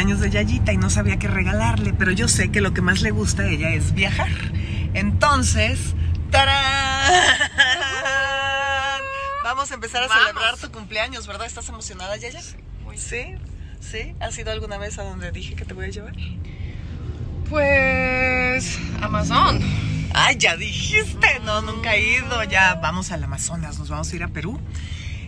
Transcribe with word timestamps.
cumpleaños 0.00 0.20
de 0.20 0.30
Yayita 0.30 0.72
y 0.72 0.78
no 0.78 0.88
sabía 0.88 1.18
qué 1.18 1.28
regalarle, 1.28 1.92
pero 1.92 2.10
yo 2.10 2.26
sé 2.26 2.50
que 2.50 2.62
lo 2.62 2.72
que 2.72 2.80
más 2.80 3.02
le 3.02 3.10
gusta 3.10 3.42
a 3.42 3.48
ella 3.48 3.68
es 3.74 3.92
viajar. 3.92 4.30
Entonces, 4.94 5.94
¡tarán! 6.30 6.56
Vamos 9.44 9.70
a 9.70 9.74
empezar 9.74 10.02
a 10.02 10.06
Vamos. 10.06 10.24
celebrar 10.24 10.56
tu 10.56 10.72
cumpleaños, 10.72 11.26
¿verdad? 11.26 11.46
¿Estás 11.46 11.68
emocionada, 11.68 12.16
Yaya? 12.16 12.40
Sí, 12.40 13.34
sí. 13.80 14.14
¿Has 14.20 14.38
ido 14.38 14.50
alguna 14.50 14.78
vez 14.78 14.98
a 14.98 15.02
donde 15.02 15.32
dije 15.32 15.54
que 15.54 15.66
te 15.66 15.74
voy 15.74 15.84
a 15.84 15.88
llevar? 15.90 16.14
Pues. 17.50 18.78
Amazon. 19.02 19.60
Ay, 20.14 20.36
ya 20.38 20.56
dijiste. 20.56 21.40
No, 21.44 21.60
nunca 21.60 21.94
he 21.94 22.16
ido. 22.16 22.42
Ya 22.44 22.76
vamos 22.76 23.12
al 23.12 23.22
Amazonas, 23.22 23.78
nos 23.78 23.90
vamos 23.90 24.10
a 24.10 24.16
ir 24.16 24.22
a 24.22 24.28
Perú. 24.28 24.58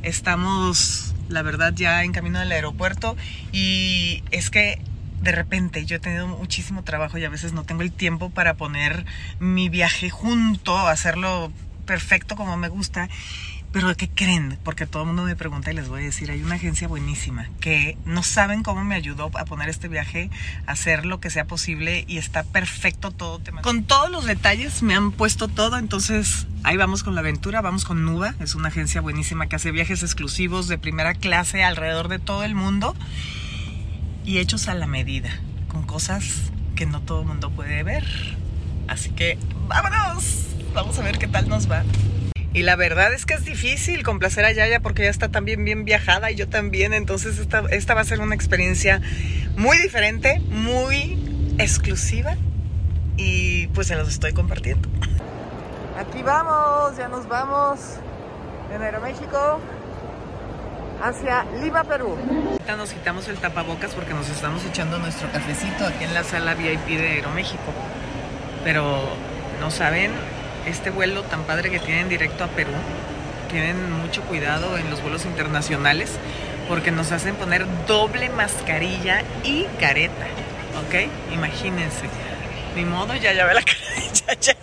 Estamos, 0.02 1.11
la 1.32 1.42
verdad, 1.42 1.72
ya 1.74 2.04
en 2.04 2.12
camino 2.12 2.38
del 2.38 2.52
aeropuerto 2.52 3.16
y 3.52 4.22
es 4.30 4.50
que 4.50 4.80
de 5.22 5.32
repente 5.32 5.84
yo 5.86 5.96
he 5.96 6.00
tenido 6.00 6.26
muchísimo 6.26 6.82
trabajo 6.82 7.16
y 7.16 7.24
a 7.24 7.28
veces 7.28 7.52
no 7.52 7.64
tengo 7.64 7.82
el 7.82 7.92
tiempo 7.92 8.30
para 8.30 8.54
poner 8.54 9.06
mi 9.38 9.68
viaje 9.68 10.10
junto, 10.10 10.76
hacerlo 10.78 11.52
perfecto 11.86 12.36
como 12.36 12.56
me 12.56 12.68
gusta. 12.68 13.08
Pero 13.72 13.96
¿qué 13.96 14.10
creen? 14.10 14.58
Porque 14.64 14.86
todo 14.86 15.02
el 15.02 15.06
mundo 15.08 15.24
me 15.24 15.34
pregunta 15.34 15.72
y 15.72 15.74
les 15.74 15.88
voy 15.88 16.02
a 16.02 16.04
decir, 16.04 16.30
hay 16.30 16.42
una 16.42 16.56
agencia 16.56 16.88
buenísima 16.88 17.48
que 17.58 17.96
no 18.04 18.22
saben 18.22 18.62
cómo 18.62 18.84
me 18.84 18.94
ayudó 18.94 19.30
a 19.34 19.44
poner 19.46 19.70
este 19.70 19.88
viaje, 19.88 20.28
a 20.66 20.72
hacer 20.72 21.06
lo 21.06 21.20
que 21.20 21.30
sea 21.30 21.46
posible 21.46 22.04
y 22.06 22.18
está 22.18 22.42
perfecto 22.44 23.10
todo. 23.12 23.40
Con 23.62 23.84
todos 23.84 24.10
los 24.10 24.26
detalles 24.26 24.82
me 24.82 24.94
han 24.94 25.10
puesto 25.10 25.48
todo, 25.48 25.78
entonces 25.78 26.46
ahí 26.64 26.76
vamos 26.76 27.02
con 27.02 27.14
la 27.14 27.22
aventura, 27.22 27.62
vamos 27.62 27.86
con 27.86 28.04
Nuba, 28.04 28.34
es 28.40 28.54
una 28.54 28.68
agencia 28.68 29.00
buenísima 29.00 29.46
que 29.46 29.56
hace 29.56 29.70
viajes 29.70 30.02
exclusivos 30.02 30.68
de 30.68 30.76
primera 30.76 31.14
clase 31.14 31.64
alrededor 31.64 32.08
de 32.08 32.18
todo 32.18 32.44
el 32.44 32.54
mundo 32.54 32.94
y 34.26 34.36
hechos 34.38 34.68
a 34.68 34.74
la 34.74 34.86
medida, 34.86 35.30
con 35.68 35.84
cosas 35.84 36.52
que 36.76 36.84
no 36.84 37.00
todo 37.00 37.22
el 37.22 37.26
mundo 37.26 37.50
puede 37.50 37.82
ver. 37.84 38.04
Así 38.86 39.10
que 39.10 39.38
vámonos, 39.66 40.48
vamos 40.74 40.98
a 40.98 41.02
ver 41.02 41.16
qué 41.16 41.26
tal 41.26 41.48
nos 41.48 41.70
va. 41.70 41.84
Y 42.54 42.62
la 42.62 42.76
verdad 42.76 43.14
es 43.14 43.24
que 43.24 43.34
es 43.34 43.44
difícil 43.44 44.02
complacer 44.02 44.44
a 44.44 44.52
Yaya 44.52 44.80
porque 44.80 45.02
ella 45.02 45.10
está 45.10 45.30
también 45.30 45.64
bien 45.64 45.84
viajada 45.84 46.30
y 46.30 46.34
yo 46.34 46.48
también. 46.48 46.92
Entonces 46.92 47.38
esta, 47.38 47.64
esta 47.70 47.94
va 47.94 48.02
a 48.02 48.04
ser 48.04 48.20
una 48.20 48.34
experiencia 48.34 49.00
muy 49.56 49.78
diferente, 49.78 50.40
muy 50.50 51.54
exclusiva 51.58 52.36
y 53.16 53.68
pues 53.68 53.86
se 53.86 53.96
los 53.96 54.08
estoy 54.08 54.32
compartiendo. 54.34 54.88
Aquí 55.98 56.22
vamos, 56.22 56.96
ya 56.98 57.08
nos 57.08 57.26
vamos 57.26 57.78
en 58.74 58.82
Aeroméxico 58.82 59.60
hacia 61.02 61.44
Lima, 61.62 61.84
Perú. 61.84 62.16
Ahorita 62.50 62.76
nos 62.76 62.92
quitamos 62.92 63.28
el 63.28 63.36
tapabocas 63.36 63.92
porque 63.92 64.12
nos 64.14 64.28
estamos 64.28 64.64
echando 64.64 64.98
nuestro 64.98 65.30
cafecito 65.32 65.86
aquí 65.86 66.04
en 66.04 66.14
la 66.14 66.22
sala 66.22 66.54
VIP 66.54 66.98
de 66.98 67.08
Aeroméxico. 67.08 67.72
Pero 68.62 69.02
no 69.60 69.70
saben 69.70 70.12
este 70.66 70.90
vuelo 70.90 71.22
tan 71.22 71.44
padre 71.44 71.70
que 71.70 71.78
tienen 71.78 72.08
directo 72.08 72.44
a 72.44 72.48
Perú. 72.48 72.72
Tienen 73.50 73.92
mucho 73.92 74.22
cuidado 74.22 74.78
en 74.78 74.88
los 74.90 75.02
vuelos 75.02 75.24
internacionales 75.24 76.18
porque 76.68 76.90
nos 76.90 77.12
hacen 77.12 77.34
poner 77.34 77.66
doble 77.86 78.30
mascarilla 78.30 79.22
y 79.44 79.64
careta. 79.78 80.26
¿Ok? 80.86 81.10
Imagínense. 81.32 82.08
Ni 82.74 82.84
modo, 82.84 83.14
ya 83.14 83.32
ya 83.32 83.44
ve 83.44 83.54
la 83.54 83.62
cara 83.64 83.78
de 83.96 84.36
Yaya. 84.36 84.56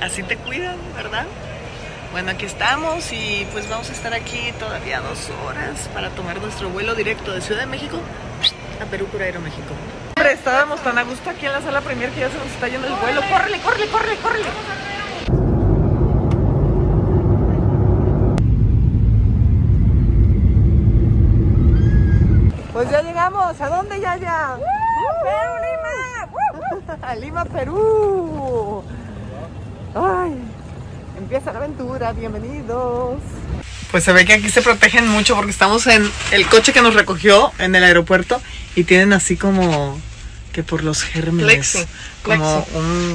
Así 0.00 0.22
te 0.22 0.36
cuidan, 0.36 0.76
¿verdad? 0.94 1.26
Bueno, 2.12 2.30
aquí 2.30 2.46
estamos 2.46 3.12
y 3.12 3.46
pues 3.52 3.68
vamos 3.68 3.90
a 3.90 3.92
estar 3.92 4.14
aquí 4.14 4.52
todavía 4.58 5.00
dos 5.00 5.30
horas 5.46 5.88
para 5.92 6.10
tomar 6.10 6.40
nuestro 6.40 6.70
vuelo 6.70 6.94
directo 6.94 7.32
de 7.32 7.40
Ciudad 7.40 7.60
de 7.60 7.66
México 7.66 8.00
a 8.80 8.86
Perú 8.86 9.06
por 9.06 9.22
Aeroméxico. 9.22 9.74
Hombre, 10.18 10.32
estábamos 10.32 10.80
tan 10.80 10.98
a 10.98 11.04
gusto 11.04 11.30
aquí 11.30 11.46
en 11.46 11.52
la 11.52 11.62
sala 11.62 11.80
premier 11.80 12.10
que 12.10 12.18
ya 12.18 12.28
se 12.28 12.38
nos 12.38 12.48
está 12.48 12.66
yendo 12.66 12.88
el 12.88 12.94
vuelo. 12.94 13.20
¡Córrele, 13.30 13.60
córrele, 13.60 13.86
córrele, 13.86 14.16
córrele! 14.16 14.48
Pues 22.72 22.90
ya 22.90 23.02
llegamos. 23.02 23.60
¿A 23.60 23.68
dónde 23.68 24.00
ya 24.00 24.16
ya? 24.16 24.58
¡Perú, 25.22 25.54
Lima! 25.62 26.98
¡A 27.00 27.14
Lima, 27.14 27.44
Perú! 27.44 28.82
¡Ay! 29.94 30.42
Empieza 31.16 31.52
la 31.52 31.58
aventura, 31.60 32.12
bienvenidos. 32.12 33.20
Pues 33.90 34.04
se 34.04 34.12
ve 34.12 34.24
que 34.24 34.34
aquí 34.34 34.50
se 34.50 34.62
protegen 34.62 35.08
mucho 35.08 35.34
porque 35.34 35.50
estamos 35.50 35.86
en 35.86 36.10
el 36.30 36.46
coche 36.46 36.72
que 36.72 36.82
nos 36.82 36.94
recogió 36.94 37.52
en 37.58 37.74
el 37.74 37.84
aeropuerto 37.84 38.40
y 38.74 38.84
tienen 38.84 39.12
así 39.12 39.36
como 39.36 39.98
que 40.52 40.62
por 40.62 40.82
los 40.82 41.02
gérmenes, 41.02 41.46
Plexi, 41.46 41.86
como 42.22 42.66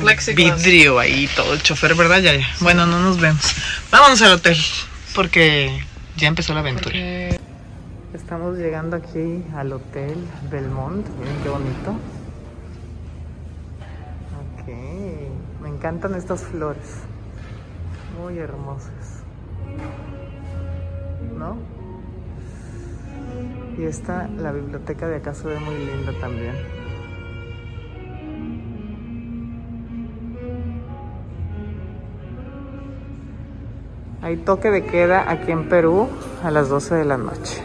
plexi, 0.01 0.31
un 0.31 0.35
vidrio 0.35 0.99
ahí 0.99 1.29
todo 1.35 1.53
el 1.53 1.61
chofer, 1.61 1.93
¿verdad? 1.95 2.21
Ya, 2.21 2.35
ya. 2.35 2.47
Bueno, 2.59 2.85
no 2.85 2.99
nos 2.99 3.19
vemos. 3.19 3.53
Vámonos 3.91 4.21
al 4.21 4.33
hotel 4.33 4.57
porque 5.13 5.85
ya 6.17 6.27
empezó 6.27 6.53
la 6.53 6.61
aventura. 6.61 6.91
Porque 6.91 7.39
Estamos 8.13 8.59
llegando 8.59 8.95
aquí 8.95 9.43
al 9.55 9.73
Hotel 9.73 10.15
Belmont. 10.51 11.07
Miren 11.17 11.35
qué 11.41 11.49
bonito. 11.49 11.91
Ok. 14.59 14.67
Me 15.61 15.69
encantan 15.69 16.13
estas 16.13 16.43
flores. 16.43 17.01
Muy 18.19 18.37
hermosas. 18.37 19.23
¿No? 21.37 21.57
Y 23.77 23.85
esta, 23.85 24.27
la 24.27 24.51
biblioteca 24.51 25.07
de 25.07 25.17
acá 25.17 25.33
se 25.33 25.47
ve 25.47 25.59
muy 25.59 25.75
linda 25.77 26.13
también. 26.19 26.55
Hay 34.21 34.37
toque 34.37 34.71
de 34.71 34.85
queda 34.85 35.29
aquí 35.29 35.51
en 35.51 35.67
Perú 35.67 36.07
a 36.43 36.49
las 36.49 36.69
12 36.69 36.95
de 36.95 37.05
la 37.05 37.17
noche. 37.17 37.61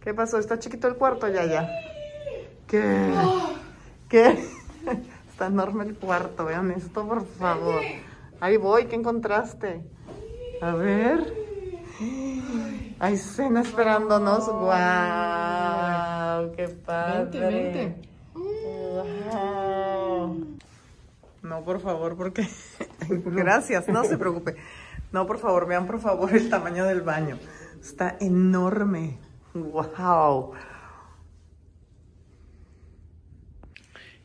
¿Qué 0.00 0.14
pasó? 0.14 0.38
¿Está 0.38 0.58
chiquito 0.58 0.88
el 0.88 0.94
cuarto 0.94 1.28
ya 1.28 1.44
ya? 1.44 1.68
¿Qué? 2.66 3.12
¿Qué? 4.08 4.38
Está 5.30 5.48
enorme 5.48 5.84
el 5.84 5.96
cuarto, 5.96 6.44
vean 6.44 6.70
esto, 6.70 7.06
por 7.06 7.26
favor. 7.26 7.82
Ahí 8.40 8.56
voy, 8.56 8.86
¿qué 8.86 8.94
encontraste? 8.94 9.82
A 10.62 10.74
ver. 10.74 11.43
Hay 12.98 13.16
cena 13.16 13.62
esperándonos. 13.62 14.46
¡Guau! 14.46 16.52
¡Qué 16.56 16.68
padre! 16.68 17.40
Vente, 17.40 17.40
vente. 17.40 17.94
Guau. 18.34 20.46
No, 21.42 21.62
por 21.62 21.80
favor, 21.80 22.16
porque... 22.16 22.48
Gracias, 23.08 23.88
no 23.88 24.04
se 24.04 24.16
preocupe. 24.16 24.56
No, 25.12 25.26
por 25.26 25.38
favor, 25.38 25.66
vean 25.66 25.86
por 25.86 26.00
favor 26.00 26.34
el 26.34 26.48
tamaño 26.50 26.86
del 26.86 27.02
baño. 27.02 27.38
Está 27.80 28.16
enorme. 28.20 29.18
¡Wow! 29.52 30.54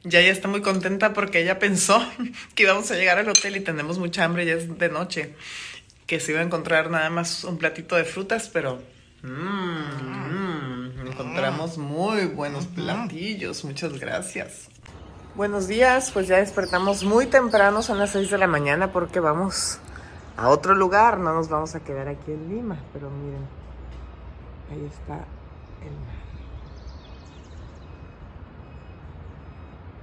Ya 0.03 0.21
ella 0.21 0.31
está 0.31 0.47
muy 0.47 0.61
contenta 0.61 1.13
porque 1.13 1.41
ella 1.41 1.59
pensó 1.59 2.01
que 2.55 2.63
íbamos 2.63 2.89
a 2.89 2.95
llegar 2.95 3.19
al 3.19 3.29
hotel 3.29 3.57
y 3.57 3.59
tenemos 3.59 3.99
mucha 3.99 4.23
hambre, 4.23 4.45
ya 4.45 4.53
es 4.53 4.79
de 4.79 4.89
noche. 4.89 5.35
Que 6.09 6.19
se 6.19 6.31
iba 6.31 6.41
a 6.41 6.43
encontrar 6.43 6.89
nada 6.89 7.11
más 7.11 7.43
un 7.43 7.59
platito 7.59 7.95
de 7.95 8.03
frutas, 8.03 8.49
pero 8.51 8.79
mm, 9.21 9.27
mm, 9.27 11.07
encontramos 11.07 11.77
muy 11.77 12.25
buenos 12.25 12.65
platillos. 12.65 13.63
Muchas 13.63 13.99
gracias. 13.99 14.69
Buenos 15.35 15.67
días, 15.67 16.09
pues 16.11 16.27
ya 16.27 16.37
despertamos 16.37 17.03
muy 17.03 17.27
temprano, 17.27 17.83
son 17.83 17.99
las 17.99 18.09
6 18.09 18.31
de 18.31 18.39
la 18.39 18.47
mañana 18.47 18.91
porque 18.91 19.19
vamos 19.19 19.77
a 20.35 20.49
otro 20.49 20.73
lugar, 20.73 21.19
no 21.19 21.31
nos 21.31 21.47
vamos 21.47 21.75
a 21.75 21.81
quedar 21.81 22.07
aquí 22.07 22.31
en 22.31 22.55
Lima, 22.55 22.79
pero 22.91 23.11
miren, 23.11 23.45
ahí 24.71 24.83
está 24.87 25.13
el 25.85 25.91
mar. 25.91 26.15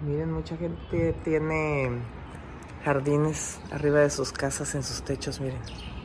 Miren, 0.03 0.33
mucha 0.33 0.57
gente 0.57 1.17
tiene 1.25 1.99
jardines 2.85 3.59
arriba 3.73 3.99
de 3.99 4.11
sus 4.11 4.31
casas, 4.31 4.73
en 4.77 4.85
sus 4.85 5.03
techos, 5.03 5.41
miren. 5.41 5.96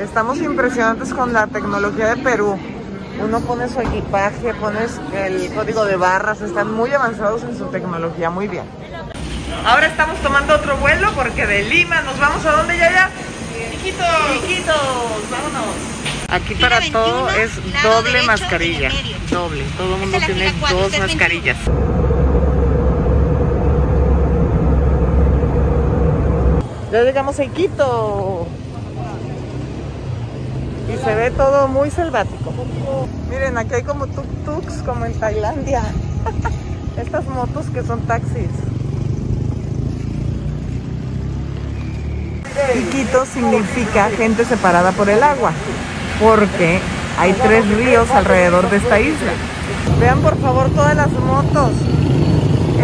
Estamos 0.00 0.38
impresionantes 0.38 1.14
con 1.14 1.32
la 1.32 1.46
tecnología 1.46 2.14
de 2.14 2.22
Perú. 2.22 2.58
Uno 3.20 3.40
pone 3.40 3.68
su 3.68 3.80
equipaje, 3.80 4.52
pones 4.54 5.00
el 5.14 5.52
código 5.54 5.84
de 5.84 5.96
barras, 5.96 6.40
están 6.40 6.72
muy 6.72 6.92
avanzados 6.92 7.42
en 7.44 7.56
su 7.56 7.66
tecnología, 7.66 8.28
muy 8.28 8.48
bien. 8.48 8.64
Ahora 9.64 9.86
estamos 9.86 10.18
tomando 10.18 10.54
otro 10.54 10.76
vuelo 10.78 11.12
porque 11.14 11.46
de 11.46 11.62
Lima 11.62 12.02
nos 12.02 12.18
vamos 12.18 12.44
a 12.44 12.52
dónde 12.52 12.76
ya 12.76 12.90
ya. 12.90 13.10
Chiquitos. 13.70 14.06
Chiquitos, 14.32 14.76
vámonos. 15.30 15.94
Aquí 16.28 16.54
para 16.56 16.80
todo 16.90 17.30
es 17.30 17.50
doble 17.82 18.22
mascarilla. 18.24 18.90
Doble, 19.30 19.62
todo 19.78 19.94
el 19.94 20.00
mundo 20.00 20.18
tiene 20.26 20.52
dos 20.70 20.98
mascarillas. 20.98 21.56
Ya 26.90 27.02
llegamos 27.02 27.38
a 27.38 27.44
Iquito. 27.44 28.48
Se 31.04 31.14
ve 31.14 31.30
todo 31.30 31.68
muy 31.68 31.90
selvático. 31.90 32.52
Miren, 33.28 33.58
aquí 33.58 33.74
hay 33.74 33.82
como 33.82 34.06
tuk-tuks, 34.06 34.82
como 34.84 35.04
en 35.04 35.12
Tailandia. 35.20 35.82
Estas 36.96 37.26
motos 37.26 37.66
que 37.66 37.82
son 37.82 38.00
taxis. 38.06 38.48
Iquito 42.74 43.26
significa 43.26 44.08
gente 44.16 44.44
separada 44.46 44.92
por 44.92 45.10
el 45.10 45.22
agua, 45.22 45.52
porque 46.20 46.80
hay 47.18 47.32
tres 47.34 47.68
ríos 47.76 48.10
alrededor 48.10 48.70
de 48.70 48.78
esta 48.78 48.98
isla. 48.98 49.32
Vean 50.00 50.20
por 50.20 50.40
favor 50.40 50.70
todas 50.70 50.96
las 50.96 51.10
motos. 51.10 51.70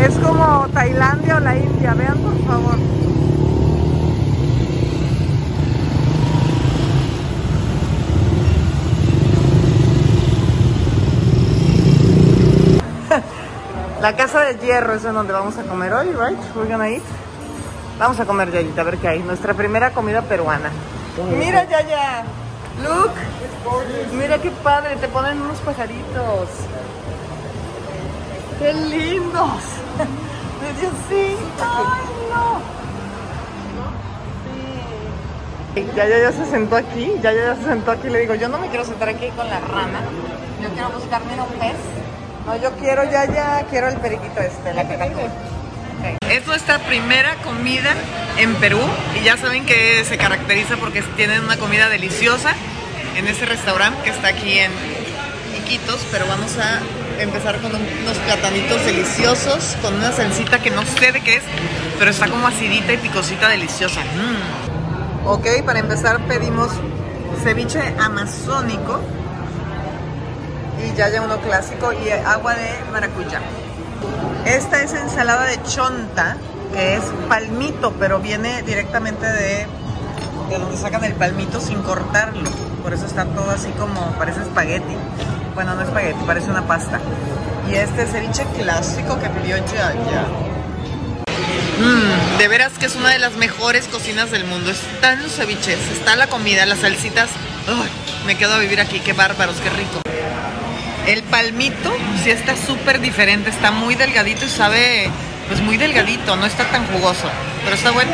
Es 0.05 0.15
como 0.17 0.67
Tailandia 0.75 1.37
o 1.37 1.41
la 1.41 1.57
India, 1.57 1.95
vean 1.95 2.19
por 2.19 2.39
favor. 2.47 2.77
La 14.01 14.17
casa 14.17 14.41
de 14.41 14.55
hierro 14.59 14.95
es 14.95 15.05
en 15.05 15.13
donde 15.13 15.33
vamos 15.35 15.59
a 15.59 15.63
comer 15.65 15.93
hoy, 15.93 16.07
right? 16.13 16.39
We're 16.57 16.71
gonna 16.71 16.89
eat. 16.89 17.03
Vamos 17.99 18.19
a 18.19 18.25
comer 18.25 18.51
Yayita, 18.51 18.81
a 18.81 18.85
ver 18.85 18.97
qué 18.97 19.09
hay. 19.09 19.19
Nuestra 19.19 19.53
primera 19.53 19.91
comida 19.91 20.23
peruana. 20.23 20.71
Mira 21.39 21.65
Yaya. 21.65 22.25
Look. 22.83 23.11
Mira 24.15 24.39
qué 24.39 24.51
padre, 24.51 24.97
te 24.97 25.07
ponen 25.09 25.43
unos 25.43 25.59
pajaritos. 25.59 26.49
¡Qué 28.59 28.73
lindos! 28.73 29.63
Diosito, 30.81 31.65
¡ay 31.65 32.07
no! 32.31 32.61
Sí. 35.75 35.87
Ya, 35.95 36.07
ya, 36.09 36.19
ya 36.21 36.33
se 36.33 36.47
sentó 36.47 36.77
aquí, 36.77 37.13
ya, 37.23 37.33
ya, 37.33 37.55
ya 37.55 37.57
se 37.57 37.65
sentó 37.65 37.91
aquí. 37.91 38.09
Le 38.09 38.21
digo, 38.21 38.35
yo 38.35 38.49
no 38.49 38.59
me 38.59 38.69
quiero 38.69 38.85
sentar 38.85 39.11
aquí 39.11 39.29
con 39.31 39.49
la 39.49 39.61
rana. 39.61 40.01
Yo 40.63 40.69
quiero 40.71 40.91
buscarme 40.91 41.35
un 41.35 41.59
pez. 41.59 41.77
No, 42.47 42.57
yo 42.61 42.71
quiero 42.79 43.05
ya, 43.05 43.27
ya, 43.27 43.65
quiero 43.69 43.89
el 43.89 43.97
periquito 43.97 44.41
este, 44.41 44.73
la 44.75 44.87
cacatúa. 44.87 45.29
Es 46.31 46.47
nuestra 46.47 46.79
primera 46.79 47.35
comida 47.45 47.95
en 48.39 48.55
Perú 48.57 48.81
y 49.21 49.25
ya 49.25 49.37
saben 49.37 49.67
que 49.67 50.05
se 50.05 50.17
caracteriza 50.17 50.77
porque 50.77 51.03
tienen 51.17 51.45
una 51.45 51.59
comida 51.59 51.89
deliciosa 51.89 52.55
en 53.17 53.27
ese 53.29 53.45
restaurante 53.45 54.03
que 54.05 54.11
está 54.11 54.29
aquí 54.29 54.59
en 54.59 54.71
Iquitos, 55.59 56.01
pero 56.11 56.27
vamos 56.27 56.57
a 56.57 56.81
empezar 57.21 57.61
con 57.61 57.73
unos 57.75 58.19
platanitos 58.25 58.85
deliciosos, 58.87 59.77
con 59.83 59.95
una 59.95 60.11
salsita 60.13 60.61
que 60.61 60.71
no 60.71 60.87
sé 60.87 61.13
de 61.13 61.21
qué 61.21 61.37
es, 61.37 61.43
pero 61.99 62.11
está 62.11 62.29
como 62.29 62.47
acidita 62.47 62.93
y 62.93 62.97
picosita 62.97 63.49
deliciosa. 63.49 64.01
Mm. 64.01 65.29
Ok, 65.29 65.47
para 65.67 65.81
empezar 65.81 66.19
pedimos 66.27 66.71
ceviche 67.43 67.81
amazónico 67.99 69.01
y 70.85 70.97
ya 70.97 71.09
ya 71.09 71.23
uno 71.23 71.39
clásico 71.41 71.93
y 71.93 72.11
agua 72.11 72.55
de 72.55 72.69
maracuyá. 72.93 73.41
Esta 74.45 74.83
es 74.83 74.93
ensalada 74.95 75.45
de 75.47 75.63
chonta, 75.65 76.37
que 76.73 76.97
es 76.97 77.03
palmito, 77.29 77.93
pero 77.99 78.21
viene 78.21 78.63
directamente 78.63 79.27
de, 79.27 79.67
de 80.49 80.59
donde 80.59 80.77
sacan 80.77 81.05
el 81.05 81.15
palmito 81.15 81.61
sin 81.61 81.83
cortarlo. 81.83 82.51
Por 82.83 82.95
eso 82.95 83.07
está 83.07 83.25
todo 83.27 83.51
así 83.51 83.71
como, 83.73 84.13
parece 84.13 84.41
espagueti. 84.41 84.97
Bueno, 85.55 85.75
no 85.75 85.83
espagueti, 85.83 86.19
parece 86.27 86.51
una 86.51 86.67
pasta. 86.67 87.01
Y 87.71 87.75
este 87.75 88.07
ceviche 88.07 88.45
clásico 88.57 89.19
que 89.21 89.29
pidió 89.29 89.57
Yaya. 89.59 90.25
Mmm, 91.79 92.39
de 92.39 92.49
veras 92.49 92.73
que 92.79 92.87
es 92.87 92.97
una 92.97 93.11
de 93.11 93.19
las 93.19 93.37
mejores 93.37 93.87
cocinas 93.89 94.31
del 94.31 94.45
mundo. 94.45 94.71
Están 94.71 95.23
los 95.23 95.33
ceviches, 95.33 95.79
está 95.93 96.17
la 96.17 96.27
comida, 96.29 96.65
las 96.67 96.81
salsitas. 96.81 97.31
Me 98.27 98.37
quedo 98.37 98.55
a 98.55 98.59
vivir 98.59 98.81
aquí, 98.81 99.01
qué 99.01 99.13
bárbaros, 99.13 99.57
qué 99.57 99.71
rico. 99.71 100.01
El 101.07 101.23
palmito 101.25 101.91
sí 102.23 102.31
está 102.31 102.57
súper 102.57 103.01
diferente, 103.01 103.51
está 103.51 103.71
muy 103.71 103.95
delgadito 103.95 104.45
y 104.45 104.49
sabe, 104.49 105.11
pues 105.49 105.61
muy 105.61 105.77
delgadito, 105.77 106.37
no 106.37 106.47
está 106.47 106.65
tan 106.71 106.87
jugoso, 106.87 107.29
pero 107.65 107.75
está 107.75 107.91
bueno. 107.91 108.13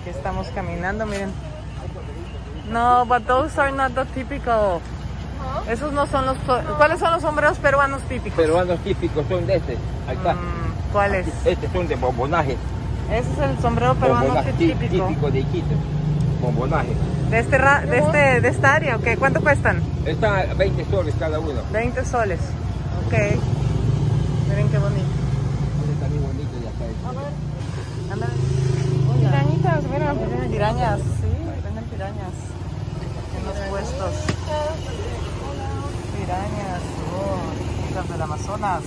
Aquí 0.00 0.10
estamos 0.10 0.48
caminando, 0.48 1.06
miren. 1.06 1.30
No, 2.70 3.04
but 3.06 3.26
those 3.26 3.56
are 3.60 3.70
not 3.70 3.92
the 3.94 4.04
typical. 4.14 4.80
Esos 5.68 5.92
no 5.92 6.06
son 6.06 6.26
los. 6.26 6.36
¿Cuáles 6.76 6.98
son 6.98 7.12
los 7.12 7.22
sombreros 7.22 7.58
peruanos 7.58 8.02
típicos? 8.02 8.36
Peruanos 8.36 8.78
típicos 8.80 9.26
son 9.28 9.46
de 9.46 9.56
este. 9.56 9.76
Ahí 10.08 10.16
está. 10.16 10.34
Mm, 10.34 10.92
¿Cuáles? 10.92 11.26
Estos 11.44 11.70
son 11.72 11.86
de 11.86 11.96
bombonaje. 11.96 12.56
Ese 13.10 13.30
es 13.32 13.38
el 13.50 13.58
sombrero 13.60 13.94
peruano 13.94 14.34
típico. 14.58 15.06
típico 15.08 15.30
de 15.30 15.40
Iquitos. 15.40 15.78
Bombonaje. 16.40 16.88
¿De, 17.30 17.38
este 17.38 17.58
ra- 17.58 17.80
de, 17.82 17.98
este, 17.98 18.40
¿De 18.40 18.48
esta 18.48 18.74
área? 18.74 18.96
¿ok? 18.96 19.06
¿Cuánto 19.18 19.40
cuestan? 19.40 19.82
Está 20.04 20.40
a 20.40 20.54
20 20.54 20.84
soles 20.90 21.14
cada 21.18 21.38
uno. 21.40 21.60
20 21.72 22.04
soles. 22.04 22.40
Ok. 23.06 23.12
Miren 24.48 24.68
qué 24.68 24.78
bonito. 24.78 25.06
Está 25.94 26.08
bien 26.08 26.22
bonito 26.22 26.60
de 26.60 26.68
acá. 26.68 26.84
Ándale. 28.12 28.32
Pirañitas, 29.20 29.82
mira. 29.90 30.12
Miren 30.12 30.50
pirañas, 30.50 30.98
sí, 31.00 31.62
venden 31.64 31.84
pirañas 31.84 32.34
en 33.38 33.44
los 33.46 33.56
puestos. 33.70 34.14
Pirañas, 36.18 36.82
oh, 37.16 37.94
las 37.94 38.08
del 38.08 38.22
Amazonas. 38.22 38.82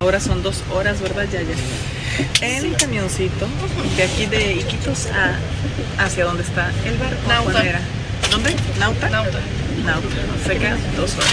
Ahora 0.00 0.20
son 0.20 0.42
dos 0.42 0.62
horas, 0.74 1.00
¿verdad, 1.00 1.24
Yaya? 1.24 1.54
En 2.40 2.64
el 2.64 2.76
camioncito, 2.76 3.46
de 3.96 4.02
aquí 4.02 4.26
de 4.26 4.54
Iquitos 4.54 5.06
a 5.06 5.38
hacia 6.04 6.24
donde 6.24 6.42
está 6.42 6.70
el 6.84 6.96
barco. 6.96 7.28
Nauta. 7.28 7.62
¿Dónde? 8.30 8.56
¿Nauta? 8.78 9.08
Nauta. 9.08 9.38
Nauta. 9.84 10.08
Se 10.46 10.58
quedan 10.58 10.78
dos 10.96 11.14
horas. 11.14 11.32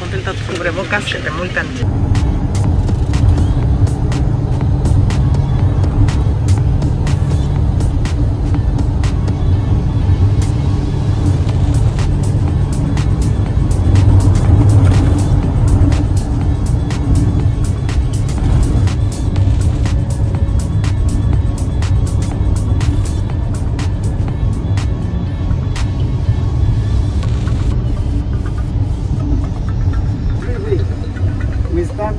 Ponte 0.00 0.16
el 0.16 0.56
cubrebocas 0.56 1.04
que 1.04 1.18
te 1.18 1.30
multan. 1.30 1.66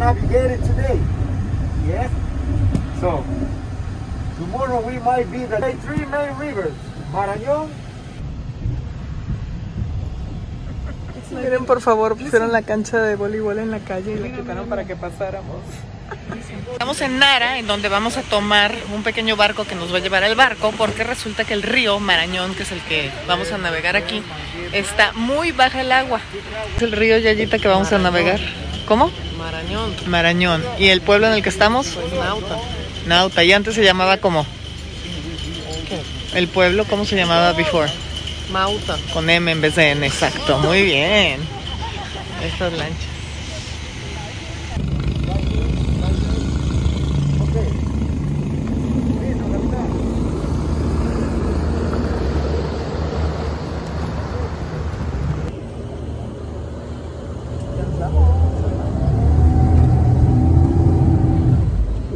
Today. 0.08 0.98
Yes? 1.86 2.10
So, 3.02 3.26
tomorrow 4.40 4.80
we 4.88 5.00
might 5.00 5.30
be 5.30 5.44
the 5.44 5.60
three 5.84 6.06
main 6.06 6.32
rivers. 6.40 6.72
Marañón, 7.12 7.68
Miren, 11.32 11.66
por 11.66 11.82
favor, 11.82 12.16
pusieron 12.18 12.54
la 12.54 12.62
cancha 12.62 13.02
de 13.02 13.18
voleibol 13.18 13.60
en 13.60 13.70
la 13.70 13.80
calle 13.80 14.14
y 14.14 14.18
la 14.18 14.34
quitaron 14.34 14.70
para 14.70 14.86
que 14.86 14.96
pasáramos. 14.96 15.58
Estamos 16.72 17.02
en 17.02 17.20
Nara, 17.20 17.60
en 17.60 17.68
donde 17.68 17.90
vamos 17.90 18.16
a 18.16 18.22
tomar 18.22 18.74
un 18.96 19.04
pequeño 19.04 19.36
barco 19.36 19.66
que 19.66 19.76
nos 19.76 19.92
va 19.92 19.98
a 19.98 20.00
llevar 20.00 20.24
al 20.24 20.36
barco, 20.36 20.72
porque 20.78 21.04
resulta 21.04 21.44
que 21.44 21.54
el 21.54 21.64
río 21.64 22.00
Marañón, 22.00 22.56
que 22.56 22.64
es 22.64 22.72
el 22.72 22.80
que 22.84 23.12
vamos 23.28 23.52
a 23.52 23.58
navegar 23.58 23.98
aquí, 23.98 24.24
está 24.72 25.12
muy 25.12 25.52
baja 25.52 25.82
el 25.82 25.92
agua. 25.92 26.22
Es 26.78 26.84
el 26.84 26.94
río 26.94 27.18
Yayita 27.18 27.60
que 27.60 27.68
vamos 27.68 27.92
a 27.92 27.98
navegar. 27.98 28.40
¿Cómo? 28.86 29.12
Marañón. 29.48 29.96
Marañón. 30.08 30.64
¿Y 30.78 30.90
el 30.90 31.00
pueblo 31.00 31.28
en 31.28 31.34
el 31.34 31.42
que 31.42 31.48
estamos? 31.48 31.88
Pues 31.88 32.12
Nauta. 32.12 32.58
Nauta. 33.06 33.44
¿Y 33.46 33.54
antes 33.54 33.76
se 33.76 33.84
llamaba 33.84 34.18
cómo? 34.18 34.46
¿El 36.34 36.50
pueblo 36.50 36.84
cómo 36.84 37.06
se 37.06 37.16
llamaba 37.16 37.54
before? 37.54 37.90
Mauta. 38.52 38.98
Con 39.14 39.30
M 39.30 39.50
en 39.50 39.62
vez 39.62 39.76
de 39.76 39.92
N, 39.92 40.06
exacto. 40.06 40.60
Muy 40.60 40.82
bien. 40.82 41.40
Estas 42.44 42.74
lanchas. 42.74 43.18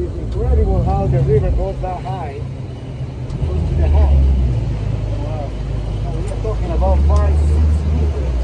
it's 0.01 0.15
incredible 0.15 0.83
how 0.83 1.05
the 1.07 1.19
river 1.23 1.51
goes 1.51 1.79
that 1.81 2.01
high. 2.01 2.41
Goes 3.47 3.69
to 3.69 3.75
the 3.75 3.88
house. 3.88 4.25
Wow. 5.21 5.49
And 6.07 6.23
we 6.23 6.31
are 6.31 6.41
talking 6.41 6.71
about 6.71 6.97
five, 7.07 7.35
six 7.39 7.59
meters. 7.93 8.41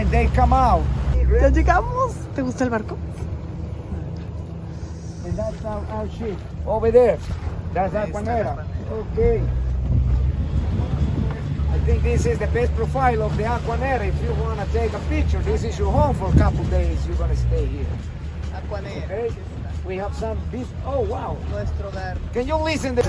and 0.00 0.09
they 0.20 0.34
come 0.34 0.52
out. 0.52 0.84
Ya 1.14 1.48
llegamos. 1.48 2.14
¿Te 2.34 2.42
gusta 2.42 2.64
el 2.64 2.70
barco? 2.70 2.98
And 5.24 5.36
that's 5.36 5.64
our, 5.64 5.84
our 5.90 6.08
ship 6.10 6.36
over 6.66 6.90
there. 6.90 7.18
That's 7.72 7.94
Ahí 7.94 8.10
está 8.10 8.20
Aquanera. 8.20 8.56
la 8.56 8.64
Okay. 9.12 9.42
I 11.72 11.78
think 11.86 12.02
this 12.02 12.26
is 12.26 12.38
the 12.38 12.48
best 12.48 12.74
profile 12.74 13.22
of 13.22 13.36
the 13.36 13.44
Aquanera. 13.44 14.08
If 14.08 14.22
you 14.22 14.32
want 14.42 14.60
to 14.60 14.66
take 14.72 14.92
a 14.92 14.98
picture, 15.08 15.40
this 15.42 15.64
is 15.64 15.78
your 15.78 15.92
home 15.92 16.14
for 16.16 16.28
a 16.28 16.36
couple 16.36 16.64
days. 16.64 16.98
You're 17.06 17.16
going 17.16 17.30
to 17.30 17.36
stay 17.36 17.66
here. 17.66 17.86
Okay? 18.72 19.30
We 19.86 19.96
have 19.96 20.14
some 20.16 20.38
beef. 20.52 20.66
Oh, 20.84 21.00
wow. 21.00 21.38
Nuestro 21.50 21.90
hogar. 21.90 22.18
Can 22.32 22.46
you 22.46 22.56
listen 22.56 22.94
to. 22.96 23.02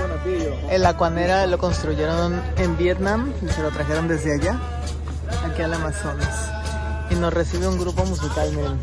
El 0.70 0.86
Aquanera 0.86 1.46
lo 1.46 1.58
construyeron 1.58 2.40
en 2.56 2.76
Vietnam 2.78 3.32
y 3.42 3.48
se 3.48 3.62
lo 3.62 3.70
trajeron 3.70 4.08
desde 4.08 4.34
allá, 4.34 4.58
aquí 5.44 5.62
al 5.62 5.74
Amazonas. 5.74 6.61
Y 7.12 7.14
nos 7.16 7.34
recibe 7.34 7.68
un 7.68 7.78
grupo 7.78 8.06
musical, 8.06 8.50
miren. 8.52 8.80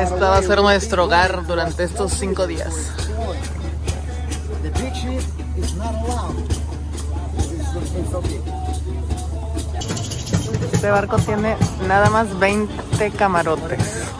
Esta 0.00 0.30
va 0.30 0.38
a 0.38 0.42
ser 0.42 0.60
nuestro 0.60 1.04
hogar 1.04 1.46
durante 1.46 1.84
estos 1.84 2.12
cinco 2.14 2.48
días. 2.48 2.74
Este 10.72 10.90
barco 10.90 11.16
tiene 11.18 11.56
nada 11.86 12.10
más 12.10 12.36
20 12.40 13.10
camarotes. 13.12 14.17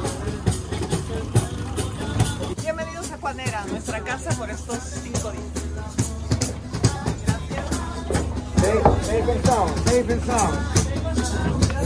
Safe, 9.09 9.27
and 9.31 9.45
sound. 9.47 9.89
Safe 9.89 10.11
and 10.11 10.23
sound. 10.23 10.59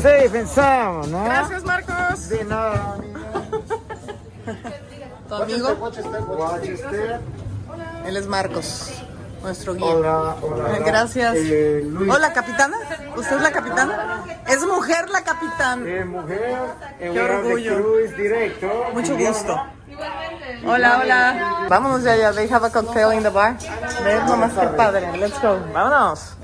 Safe 0.03 0.35
and 0.35 0.49
sound, 0.49 1.13
¿no? 1.13 1.25
Gracias, 1.25 1.65
Marcos. 1.65 2.29
De 2.29 2.45
nada, 2.45 2.97
Tu 5.29 5.35
amigo, 5.35 5.69
Rochester. 5.81 7.21
él 8.05 8.17
es 8.17 8.27
Marcos, 8.27 8.91
nuestro 9.43 9.75
guía. 9.75 9.87
Hola, 9.87 10.37
hola. 10.43 10.79
Gracias. 10.85 11.37
Eh, 11.37 11.83
Luis. 11.87 12.11
Hola, 12.13 12.33
capitana. 12.33 12.77
¿Usted 13.17 13.37
es 13.37 13.43
la 13.43 13.53
capitana? 13.53 14.25
Es 14.49 14.67
mujer 14.67 15.09
la 15.11 15.23
capitana. 15.23 15.89
Eh, 15.89 16.05
mujer. 16.05 16.59
Qué 16.99 17.21
orgullo. 17.21 17.83
cruise 17.83 18.17
director. 18.17 18.93
Mucho 18.93 19.17
gusto. 19.17 19.63
Hola, 20.67 20.99
hola. 21.03 21.67
Vámonos 21.69 22.03
ya, 22.03 22.17
ya. 22.17 22.33
They 22.33 22.49
have 22.49 22.67
a 22.67 22.71
cocktail 22.71 23.13
in 23.13 23.23
the 23.23 23.31
bar. 23.31 23.57
Ve 24.05 24.21
nomás 24.27 24.53
qué 24.53 24.67
padre. 24.77 25.17
Let's 25.17 25.41
go. 25.41 25.59
Vámonos. 25.73 26.37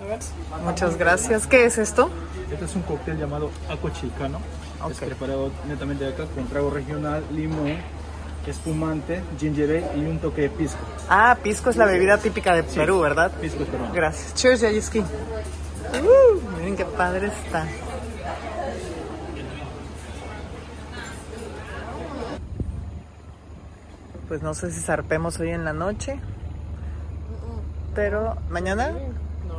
Muchas 0.65 0.97
gracias. 0.97 1.47
¿Qué 1.47 1.65
es 1.65 1.79
esto? 1.79 2.11
Este 2.51 2.65
es 2.65 2.75
un 2.75 2.83
cóctel 2.83 3.19
llamado 3.19 3.51
Aqua 3.69 3.93
Chilcano. 3.93 4.39
Ok. 4.83 4.93
Es 4.93 4.99
preparado 4.99 5.51
netamente 5.67 6.05
de 6.05 6.13
acá 6.13 6.25
con 6.35 6.47
trago 6.47 6.71
regional, 6.71 7.25
limón, 7.33 7.77
espumante, 8.47 9.23
ginger 9.39 9.71
ale 9.71 10.01
y 10.01 10.07
un 10.07 10.19
toque 10.19 10.43
de 10.43 10.51
pisco. 10.51 10.79
Ah, 11.09 11.37
pisco 11.43 11.71
es 11.71 11.77
la 11.77 11.85
bebida 11.85 12.19
típica 12.19 12.55
de 12.55 12.63
Perú, 12.63 13.01
¿verdad? 13.01 13.31
Pisco 13.41 13.63
es 13.63 13.69
peruano. 13.69 13.93
Gracias. 13.93 14.35
Cheers, 14.35 14.61
Yayiski. 14.61 15.01
Uh, 15.01 16.59
miren 16.59 16.77
qué 16.77 16.85
padre 16.85 17.29
está. 17.29 17.67
Pues 24.29 24.43
no 24.43 24.53
sé 24.53 24.71
si 24.71 24.81
zarpemos 24.81 25.41
hoy 25.41 25.51
en 25.51 25.65
la 25.65 25.73
noche. 25.73 26.21
Pero 27.95 28.37
mañana, 28.51 28.95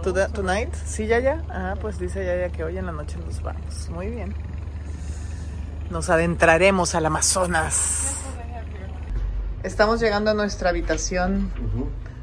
tonight, 0.02 0.74
sí, 0.86 1.08
Yaya. 1.08 1.44
Ah, 1.50 1.76
pues 1.80 2.00
dice 2.00 2.26
Yaya 2.26 2.50
que 2.50 2.64
hoy 2.64 2.78
en 2.78 2.86
la 2.86 2.92
noche 2.92 3.18
nos 3.18 3.42
vamos. 3.42 3.90
Muy 3.90 4.08
bien. 4.08 4.34
Nos 5.90 6.10
adentraremos 6.10 6.96
al 6.96 7.06
Amazonas. 7.06 8.16
Estamos 9.64 10.00
llegando 10.00 10.32
a 10.32 10.34
nuestra 10.34 10.70
habitación 10.70 11.52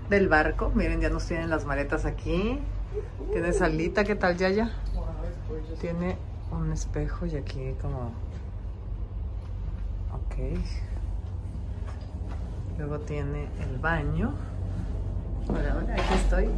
del 0.09 0.29
barco. 0.29 0.73
Miren, 0.75 1.01
ya 1.01 1.11
nos 1.11 1.27
tienen 1.27 1.51
las 1.51 1.65
maletas 1.65 2.05
aquí. 2.07 2.59
Tiene 3.33 3.53
salita, 3.53 4.05
¿qué 4.05 4.15
tal, 4.15 4.37
Yaya? 4.37 4.71
Tiene 5.81 6.17
un 6.51 6.73
espejo 6.73 7.27
y 7.27 7.37
aquí 7.37 7.75
como... 7.83 8.13
Ok. 10.13 10.59
Luego 12.79 13.01
tiene 13.01 13.49
el 13.61 13.79
baño. 13.79 14.35
Hola, 15.49 15.77
hola, 15.79 15.95
aquí 15.95 16.15
estoy. 16.15 16.49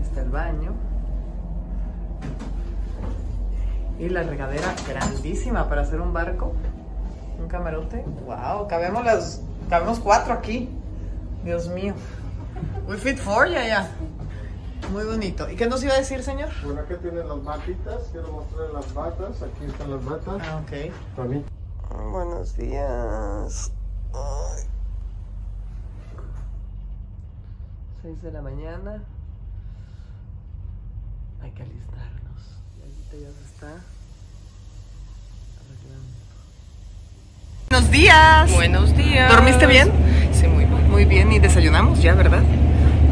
Aquí 0.00 0.08
está 0.08 0.22
el 0.22 0.30
baño. 0.30 0.72
Y 3.98 4.08
la 4.08 4.22
regadera 4.22 4.74
grandísima 4.88 5.68
para 5.68 5.82
hacer 5.82 6.00
un 6.00 6.14
barco. 6.14 6.54
Un 7.38 7.48
camarote. 7.48 8.02
Wow, 8.24 8.66
cabemos 8.66 9.04
las. 9.04 9.42
Cabemos 9.68 10.00
cuatro 10.00 10.32
aquí. 10.32 10.70
Dios 11.44 11.68
mío. 11.68 11.92
We 12.88 12.96
fit 12.96 13.18
four, 13.18 13.48
ya, 13.48 13.66
ya. 13.66 13.90
Muy 14.90 15.04
bonito. 15.04 15.48
¿Y 15.50 15.56
qué 15.56 15.66
nos 15.66 15.84
iba 15.84 15.92
a 15.92 15.98
decir, 15.98 16.22
señor? 16.22 16.48
Bueno, 16.64 16.80
aquí 16.80 16.94
tienen 16.94 17.28
las 17.28 17.44
batitas. 17.44 18.08
Quiero 18.10 18.32
mostrarles 18.32 18.72
las 18.72 18.94
batas. 18.94 19.42
Aquí 19.42 19.64
están 19.66 19.90
las 19.90 20.04
batas. 20.04 20.42
Ah, 20.48 20.62
ok. 20.62 20.92
También. 21.14 21.44
Buenos 22.10 22.56
días. 22.56 23.70
Ay. 24.14 24.64
6 28.02 28.22
de 28.22 28.32
la 28.32 28.40
mañana. 28.40 29.02
Hay 31.42 31.50
que 31.52 31.62
alistarnos. 31.62 32.58
Y 32.76 32.82
ahorita 32.82 33.12
ya 33.12 33.30
se 33.38 33.44
está 33.44 33.66
arreglando. 35.60 36.14
Buenos 37.70 37.90
días. 37.90 38.52
Buenos 38.52 38.96
días. 38.96 39.32
¿Dormiste 39.32 39.66
bien? 39.66 39.90
Sí, 40.32 40.46
muy 40.46 40.64
bien. 40.64 40.90
Muy 40.90 41.04
bien, 41.04 41.32
y 41.32 41.38
desayunamos 41.38 42.02
ya, 42.02 42.14
¿verdad? 42.14 42.42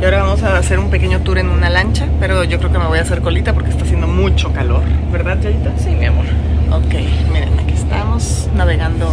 Y 0.00 0.04
ahora 0.04 0.23
vamos 0.23 0.42
a 0.42 0.56
hacer 0.58 0.78
un 0.78 0.90
pequeño 0.90 1.23
tour 1.23 1.38
en 1.38 1.49
una 1.49 1.70
lancha, 1.70 2.06
pero 2.20 2.44
yo 2.44 2.58
creo 2.58 2.70
que 2.70 2.78
me 2.78 2.87
voy 2.87 2.99
a 2.99 3.02
hacer 3.02 3.20
colita 3.20 3.52
porque 3.52 3.70
está 3.70 3.85
haciendo 3.85 4.06
mucho 4.06 4.52
calor, 4.52 4.82
¿verdad, 5.11 5.40
Yayita? 5.40 5.76
Sí, 5.78 5.90
mi 5.90 6.06
amor. 6.06 6.25
Ok, 6.70 6.94
miren, 7.32 7.58
aquí 7.58 7.73
estamos 7.73 8.49
navegando 8.54 9.12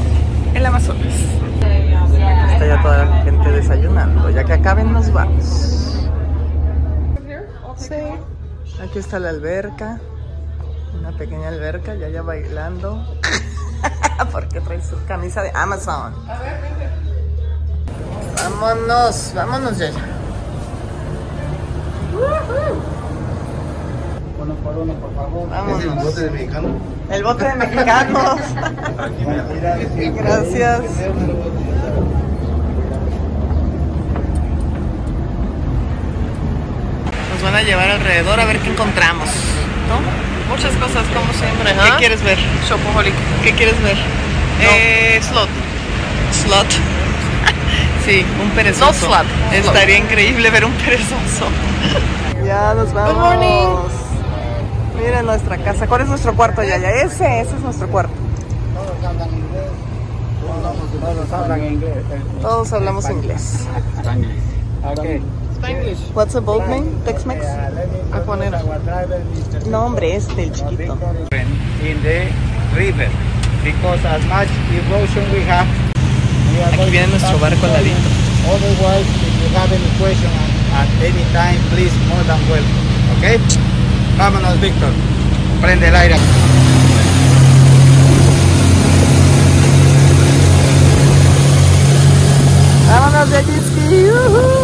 el 0.54 0.66
Amazonas. 0.66 1.14
Aquí 1.62 2.54
está 2.54 2.68
ya 2.68 2.82
toda 2.82 3.06
la 3.06 3.24
gente 3.24 3.52
desayunando. 3.52 4.30
Ya 4.30 4.44
que 4.44 4.54
acaben, 4.54 4.92
nos 4.94 5.12
vamos. 5.12 6.08
Sí. 7.78 7.96
Aquí 8.82 9.00
está 9.00 9.20
la 9.20 9.30
alberca. 9.30 10.00
Una 11.00 11.12
pequeña 11.12 11.50
alberca, 11.50 11.96
ya 11.96 12.10
ya 12.10 12.22
bailando. 12.22 13.06
Porque 14.32 14.62
trae 14.62 14.82
su 14.82 14.98
camisa 15.06 15.42
de 15.42 15.52
Amazon. 15.54 16.14
Vámonos, 18.36 19.32
vámonos, 19.36 19.78
ya. 19.78 19.92
Uno 24.42 24.56
por 24.56 24.78
uno, 24.78 24.94
por 24.94 25.16
favor. 25.16 25.50
Vámonos. 25.50 26.16
de 26.16 26.30
mexicano? 26.32 26.70
El 27.10 27.24
bote 27.24 27.46
de 27.46 27.56
mexicanos. 27.56 28.40
Gracias. 30.16 30.82
Van 37.46 37.56
a 37.56 37.62
llevar 37.62 37.92
alrededor 37.92 38.40
a 38.40 38.46
ver 38.46 38.60
qué 38.60 38.72
encontramos. 38.72 39.30
¿No? 39.88 40.52
Muchas 40.52 40.74
cosas, 40.78 41.06
como 41.14 41.32
siempre. 41.34 41.74
¿Qué 41.74 41.80
¿ah? 41.80 41.96
quieres 42.00 42.24
ver? 42.24 42.40
Shopaholic. 42.68 43.14
¿Qué 43.44 43.52
quieres 43.52 43.80
ver? 43.84 43.98
Eh, 44.62 45.20
slot. 45.22 45.50
Slot. 46.32 46.66
sí, 48.06 48.26
un 48.42 48.50
perezoso. 48.50 48.86
No 48.86 48.94
slot, 48.94 49.26
Estaría 49.54 49.98
increíble 50.00 50.50
ver 50.50 50.66
un 50.66 50.74
perezoso. 50.74 51.46
ya 52.46 52.74
nos 52.74 52.92
vamos. 52.94 53.16
morning. 53.16 53.68
Miren 54.98 55.26
nuestra 55.28 55.58
casa. 55.58 55.86
¿Cuál 55.86 56.02
es 56.02 56.08
nuestro 56.08 56.34
cuarto, 56.36 56.64
Yaya? 56.64 56.90
Ese, 57.04 57.42
ese 57.42 57.56
es 57.56 57.62
nuestro 57.62 57.88
cuarto. 57.88 58.14
Todos 58.74 59.06
hablan 59.06 59.30
inglés. 59.30 59.70
Todos 61.00 61.32
hablan 61.32 61.64
inglés. 61.64 61.98
Todos 62.42 62.74
hablamos 62.74 63.10
inglés. 63.10 63.68
Okay. 64.98 65.22
Spanglish. 65.66 66.14
What's 66.14 66.34
the 66.34 66.42
boat 66.42 66.68
name? 66.70 67.02
Tex-Mex? 67.06 67.42
Aquanera. 68.14 68.62
No, 69.66 69.86
hombre, 69.86 70.16
este, 70.16 70.44
el 70.44 70.52
chiquito. 70.54 70.94
In 71.82 71.98
the 72.04 72.30
river. 72.78 73.10
Because 73.64 74.06
as 74.06 74.24
much 74.30 74.50
erosion 74.70 75.26
we 75.34 75.42
have, 75.50 75.66
Aquí 76.72 76.92
viene 76.92 77.08
nuestro 77.08 77.40
barco 77.40 77.66
al 77.66 77.74
ladito. 77.74 77.98
Otherwise, 78.46 79.08
if 79.26 79.34
you 79.42 79.50
have 79.58 79.72
any 79.74 79.90
question 79.98 80.30
at 80.78 80.88
any 81.02 81.26
time, 81.34 81.60
please, 81.74 81.94
more 82.10 82.24
than 82.24 82.40
welcome. 82.48 83.18
Okay? 83.18 83.40
Vámonos, 84.18 84.62
Víctor. 84.62 84.92
Prende 85.62 85.88
el 85.88 85.96
aire. 85.96 86.16
Vámonos 92.88 93.30
de 93.32 93.44
jet 93.44 93.64
ski. 93.64 94.55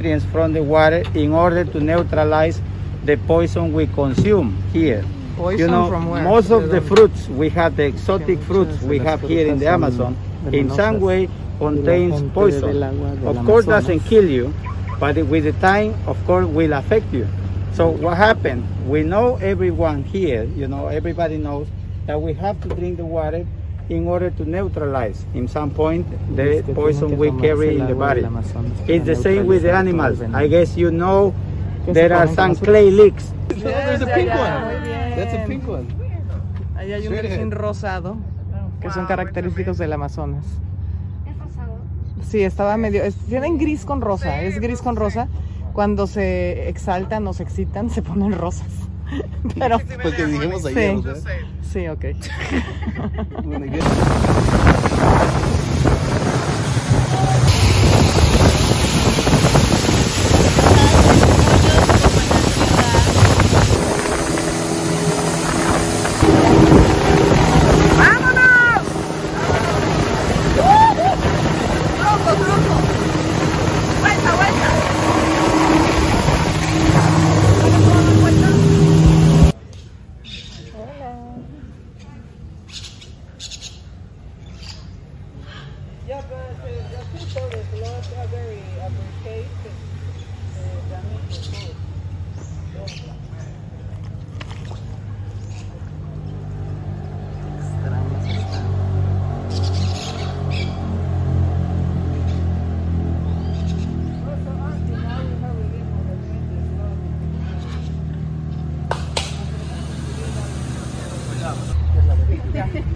Nutrients 0.00 0.24
from 0.32 0.54
the 0.54 0.62
water 0.62 1.02
in 1.14 1.32
order 1.32 1.62
to 1.62 1.78
neutralize 1.78 2.60
the 3.04 3.16
poison 3.26 3.72
we 3.72 3.86
consume 3.86 4.56
here. 4.72 5.04
Poison 5.36 5.58
you 5.58 5.66
know, 5.66 5.88
from 5.88 6.08
where? 6.08 6.22
most 6.22 6.50
of 6.50 6.70
the 6.70 6.80
fruits 6.80 7.28
we 7.28 7.50
have, 7.50 7.76
the 7.76 7.84
exotic 7.84 8.38
fruits 8.40 8.80
we 8.82 8.98
have 8.98 9.20
here 9.20 9.46
in 9.46 9.58
the 9.58 9.66
Amazon, 9.66 10.16
in 10.52 10.70
some 10.70 11.00
way 11.00 11.28
contains 11.58 12.22
poison. 12.32 12.82
Of 13.26 13.44
course, 13.44 13.66
doesn't 13.66 14.00
kill 14.00 14.24
you, 14.24 14.54
but 14.98 15.16
with 15.16 15.44
the 15.44 15.52
time, 15.60 15.94
of 16.06 16.16
course, 16.24 16.46
will 16.46 16.72
affect 16.72 17.12
you. 17.12 17.28
So 17.74 17.90
what 17.90 18.16
happened? 18.16 18.64
We 18.88 19.02
know 19.02 19.36
everyone 19.36 20.04
here, 20.04 20.44
you 20.44 20.66
know, 20.66 20.88
everybody 20.88 21.36
knows 21.36 21.68
that 22.06 22.20
we 22.20 22.32
have 22.34 22.60
to 22.62 22.68
drink 22.68 22.96
the 22.96 23.04
water 23.04 23.46
in 23.90 24.06
order 24.06 24.30
to 24.30 24.44
neutralize, 24.44 25.26
in 25.34 25.48
some 25.48 25.70
point, 25.70 26.06
the 26.36 26.62
poison 26.74 27.18
we 27.18 27.30
carry 27.40 27.76
in 27.76 27.86
the 27.86 27.94
body. 27.94 28.22
It's 28.86 29.04
the 29.04 29.16
same 29.16 29.46
with 29.46 29.62
the 29.62 29.72
animals. 29.72 30.20
I 30.32 30.46
guess 30.48 30.76
you 30.76 30.90
know 30.90 31.34
there 31.86 32.12
are 32.14 32.28
some 32.28 32.54
clay 32.54 32.90
licks 32.90 33.32
There's 33.48 34.00
a 34.02 34.06
pink 34.06 34.30
one. 34.30 34.62
That's 35.16 35.34
a 35.34 35.44
pink 35.46 35.68
one. 35.68 35.86
Ahí 36.76 36.92
hay 36.92 37.06
un 37.08 37.14
delfín 37.14 37.50
rosado 37.50 38.16
que 38.80 38.90
son 38.90 39.06
característicos 39.06 39.76
del 39.76 39.92
Amazonas. 39.92 40.44
¿Es 41.26 41.36
rosado? 41.38 41.76
Sí, 42.22 42.42
estaba 42.42 42.76
medio. 42.78 43.02
es- 43.02 43.16
tienen 43.28 43.58
gris 43.58 43.84
con 43.84 44.00
rosa, 44.00 44.40
es 44.42 44.58
gris 44.60 44.80
con 44.80 44.96
rosa. 44.96 45.28
Cuando 45.74 46.06
se 46.06 46.68
exaltan 46.68 47.26
o 47.26 47.32
se 47.32 47.42
excitan, 47.42 47.90
se 47.90 48.02
ponen 48.02 48.32
rosas. 48.32 48.68
Pero. 49.58 49.78
Porque 50.02 50.26
dijimos 50.26 50.64
ayer, 50.66 50.96
Sí, 50.96 51.02
¿verdad? 51.02 51.22
sí, 51.62 51.88
ok. 51.88 52.04
When 53.44 53.60
they 53.62 53.68
get- 53.68 55.00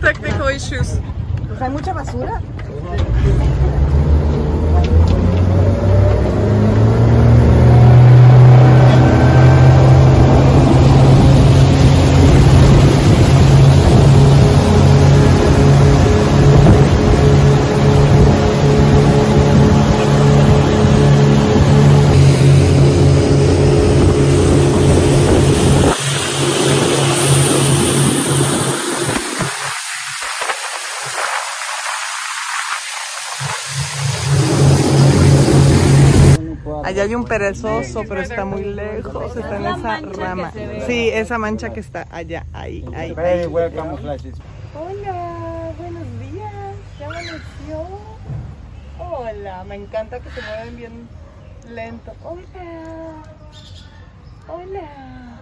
Technical 0.01 0.49
issues. 0.51 0.99
Pues 1.49 1.61
hay 1.63 1.71
mucha 1.71 1.93
basura. 1.93 2.41
Allá 36.85 37.03
hay 37.05 37.14
un 37.25 37.29
perezoso, 37.29 38.05
pero 38.09 38.21
está 38.21 38.45
muy 38.45 38.65
lejos. 38.65 39.37
Está 39.37 39.57
en 39.57 39.67
esa 39.67 40.01
rama. 40.01 40.53
Sí, 40.87 41.09
esa 41.09 41.39
mancha 41.39 41.73
que 41.73 41.81
está 41.81 42.07
allá, 42.11 42.47
ahí, 42.53 42.85
ahí. 42.95 43.13
Hola, 43.13 43.47
buenos 45.79 46.07
días. 46.21 46.53
¿Ya 46.99 47.07
amaneció? 47.07 47.89
Hola, 48.99 49.65
me 49.65 49.77
encanta 49.77 50.21
que 50.21 50.31
se 50.31 50.43
mueven 50.43 50.77
bien 50.77 51.09
lento. 51.71 52.13
Hola. 52.23 53.23
Hola. 54.49 55.41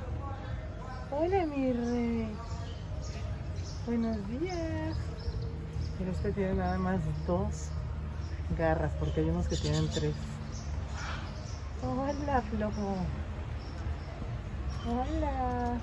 Hola, 1.10 1.46
mi 1.46 1.72
rey. 1.72 2.28
Buenos 3.86 4.16
días. 4.28 4.96
Pero 5.98 6.12
este 6.12 6.32
tiene 6.32 6.54
nada 6.54 6.78
más 6.78 7.00
dos 7.26 7.68
garras, 8.56 8.92
porque 8.98 9.20
hay 9.20 9.28
unos 9.30 9.48
que 9.48 9.56
tienen 9.56 9.88
tres. 9.90 10.14
Hola, 11.82 12.42
flojo. 12.50 12.96
Hola. 14.86 15.78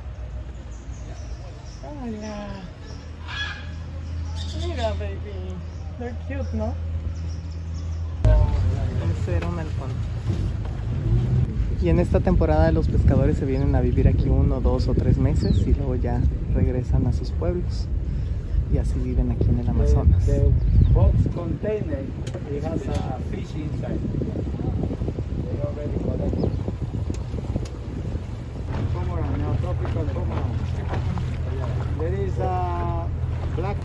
Hola. 1.84 2.48
Mira, 4.68 4.90
baby. 4.94 5.56
They're 6.00 6.16
cute, 6.28 6.54
¿no? 6.58 6.74
El 8.26 9.14
cero 9.26 9.52
melcón. 9.52 9.90
Y 11.82 11.90
en 11.90 12.00
esta 12.00 12.20
temporada 12.20 12.72
los 12.72 12.88
pescadores 12.88 13.38
se 13.38 13.46
vienen 13.46 13.76
a 13.76 13.82
vivir 13.82 14.08
aquí 14.08 14.28
uno, 14.28 14.60
dos 14.60 14.88
o 14.88 14.94
tres 14.94 15.18
meses 15.18 15.66
y 15.66 15.74
luego 15.74 15.96
ya 15.96 16.22
regresan 16.54 17.08
a 17.08 17.14
sus 17.14 17.32
pueblos. 17.32 17.88
Y 18.74 18.78
así 18.78 19.00
viven 19.00 19.32
aquí 19.32 19.46
en 19.50 19.60
el 19.60 19.70
Amazonas. 19.70 20.26
The 20.26 20.52
box 20.94 21.16
container, 21.34 22.04
it 22.52 22.64
has 22.64 22.88
a 22.88 23.20
fish 23.32 23.56
inside. 23.56 24.00
They 25.46 25.62
already 25.62 25.98
collected. 26.04 26.52
Cormorant, 28.94 29.38
neotropical 29.38 30.14
cormorant. 30.14 30.56
There 32.00 32.26
is 32.26 32.40
a 32.40 33.08
black 33.56 33.78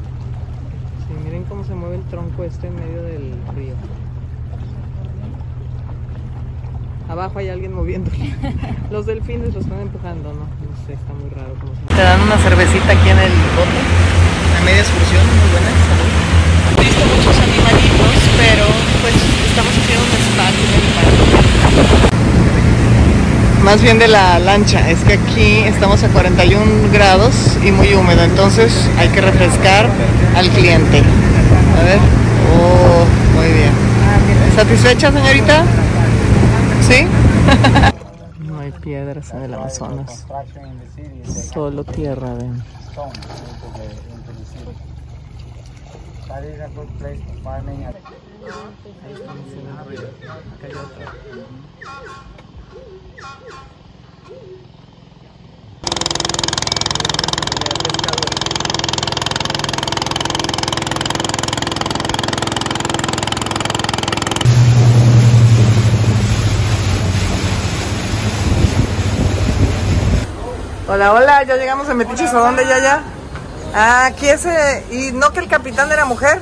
Sí, 1.07 1.13
miren 1.23 1.45
cómo 1.45 1.65
este 2.43 2.67
en 2.67 2.75
medio 2.75 3.03
del 3.03 3.33
río. 3.55 3.75
Abajo 7.09 7.39
hay 7.39 7.51
alguien 7.51 7.75
moviéndolo. 7.75 8.17
Los 8.91 9.07
delfines 9.07 9.55
lo 9.55 9.61
están 9.61 9.81
empujando, 9.81 10.33
¿no? 10.33 10.41
No 10.41 10.75
sé, 10.87 10.95
está 10.95 11.13
muy 11.13 11.31
raro 11.31 11.55
cómo 11.61 11.73
se 11.75 11.95
Te 11.95 12.03
dan 12.03 12.21
una 12.21 12.37
cervecita 12.39 12.91
aquí 12.91 13.09
en 13.09 13.19
el 13.19 13.33
bote. 13.55 13.79
A 14.59 14.65
media 14.65 14.81
excursión, 14.81 15.23
muy 15.23 15.49
buena. 15.53 15.71
Salud. 15.87 16.11
He 16.75 16.85
visto 16.85 17.05
muchos 17.05 17.37
animalitos, 17.39 18.19
pero 18.37 18.67
pues 19.03 19.15
estamos 19.47 19.73
haciendo 19.79 20.03
un 20.03 20.11
parque. 20.35 20.65
Más 23.63 23.81
bien 23.81 23.99
de 23.99 24.09
la 24.09 24.39
lancha, 24.41 24.91
es 24.91 24.99
que 25.05 25.15
aquí 25.15 25.59
estamos 25.65 26.03
a 26.03 26.09
41 26.09 26.65
grados 26.93 27.57
y 27.65 27.71
muy 27.71 27.95
húmedo, 27.95 28.23
entonces 28.23 28.91
hay 28.99 29.09
que 29.09 29.21
refrescar 29.21 29.89
al 30.37 30.49
cliente. 30.51 31.03
A 31.81 31.85
ver. 31.85 32.24
Oh, 32.55 33.05
muy 33.35 33.53
bien. 33.53 33.73
¿Satisfecha, 34.57 35.13
señorita? 35.13 35.65
¿Sí? 36.81 37.07
No 38.39 38.61
hay 38.61 38.71
piedras 38.71 39.31
en 39.33 39.43
el 39.43 39.55
Amazonas. 39.55 40.27
Solo 41.53 41.83
tierra, 41.85 42.35
ven 42.35 42.63
into 42.95 43.79
the, 43.79 43.85
into 44.15 44.33
the 44.33 44.45
city. 44.45 44.77
That 46.29 46.45
is 46.45 46.61
a 46.61 46.69
good 46.69 46.89
place 46.99 47.21
for 47.23 47.35
farming. 47.43 47.87
Ahí 47.87 49.13
estamos 49.13 49.47
en 49.53 49.67
el 49.67 49.85
río. 49.87 50.09
Acá 50.55 50.67
hay 50.67 50.73
otro. 50.73 51.35
Hola, 70.95 71.13
hola, 71.13 71.43
ya 71.43 71.57
llegamos 71.57 71.89
a 71.89 71.95
Metiches, 71.95 72.33
¿a 72.33 72.39
dónde 72.39 72.65
ya 72.65 72.79
ya? 72.79 73.03
Ah, 73.75 74.07
aquí 74.07 74.29
ese, 74.29 74.87
y 74.93 75.11
no 75.11 75.33
que 75.33 75.41
el 75.41 75.49
capitán 75.49 75.91
era 75.91 76.05
mujer. 76.05 76.41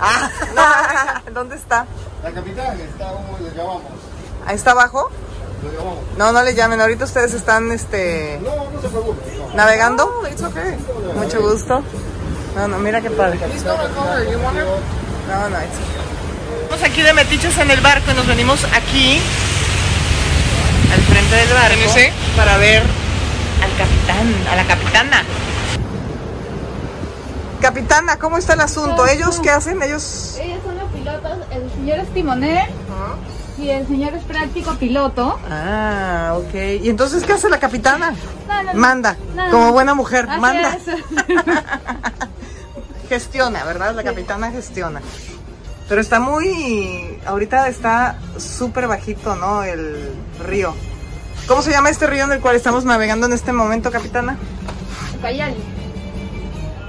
Ah, 0.00 1.20
¿dónde 1.34 1.56
está? 1.56 1.84
La 2.22 2.30
capitán 2.30 2.80
está 2.80 3.12
como 3.12 3.38
le 3.38 3.50
llamamos. 3.50 3.82
Ahí 4.46 4.56
está 4.56 4.70
abajo. 4.70 5.10
Le 5.62 5.76
llamamos. 5.76 5.98
No, 6.16 6.32
no 6.32 6.42
le 6.44 6.54
llamen, 6.54 6.80
ahorita 6.80 7.04
ustedes 7.04 7.34
están 7.34 7.70
este 7.70 8.40
No, 8.42 8.70
no 8.70 8.80
se 8.80 8.88
preocupe. 8.88 9.20
no. 9.36 9.54
navegando. 9.54 10.22
It's 10.32 10.42
okay. 10.42 10.78
Mucho 11.14 11.42
gusto. 11.42 11.82
No, 12.56 12.68
no, 12.68 12.78
mira 12.78 13.02
qué 13.02 13.10
padre. 13.10 13.38
No, 13.38 13.46
no, 13.46 13.52
it's 13.52 13.66
okay. 13.66 13.84
Estamos 16.62 16.82
aquí 16.84 17.02
de 17.02 17.12
metiches 17.12 17.58
en 17.58 17.70
el 17.70 17.82
barco 17.82 18.12
y 18.12 18.14
nos 18.14 18.26
venimos 18.26 18.64
aquí 18.72 19.20
al 20.90 21.00
frente 21.02 21.36
del 21.36 21.52
barco 21.52 22.34
para 22.34 22.56
ver 22.56 23.07
capitán, 23.78 24.34
a 24.50 24.56
la 24.56 24.66
capitana. 24.66 25.22
Capitana, 27.60 28.18
¿cómo 28.18 28.38
está 28.38 28.54
el 28.54 28.60
asunto? 28.60 29.06
¿Ellos 29.06 29.40
qué 29.40 29.50
hacen? 29.50 29.82
Ellos 29.82 30.38
Ellos 30.40 30.60
son 30.64 30.78
los 30.78 30.90
pilotos, 30.92 31.38
el 31.50 31.70
señor 31.72 31.98
es 32.00 32.08
timonel 32.14 32.66
y 33.58 33.70
el 33.70 33.86
señor 33.86 34.14
es 34.14 34.22
práctico 34.24 34.74
piloto. 34.74 35.38
Ah, 35.50 36.34
ok. 36.36 36.54
¿Y 36.82 36.90
entonces 36.90 37.24
qué 37.24 37.32
hace 37.32 37.48
la 37.48 37.58
capitana? 37.58 38.14
No, 38.48 38.62
no, 38.62 38.74
no. 38.74 38.78
Manda, 38.80 39.16
como 39.50 39.72
buena 39.72 39.94
mujer, 39.94 40.26
Así 40.28 40.40
manda. 40.40 40.76
es. 40.76 40.84
gestiona, 43.08 43.64
¿verdad? 43.64 43.94
La 43.94 44.04
capitana 44.04 44.50
gestiona. 44.50 45.00
Pero 45.88 46.00
está 46.00 46.20
muy, 46.20 47.18
ahorita 47.26 47.68
está 47.68 48.18
súper 48.38 48.86
bajito, 48.86 49.34
¿no? 49.36 49.62
El 49.62 50.10
río. 50.44 50.74
¿Cómo 51.48 51.62
se 51.62 51.70
llama 51.70 51.88
este 51.88 52.06
río 52.06 52.24
en 52.24 52.32
el 52.32 52.40
cual 52.40 52.56
estamos 52.56 52.84
navegando 52.84 53.26
en 53.26 53.32
este 53.32 53.52
momento, 53.52 53.90
capitana? 53.90 54.36
Ucayali. 55.18 55.56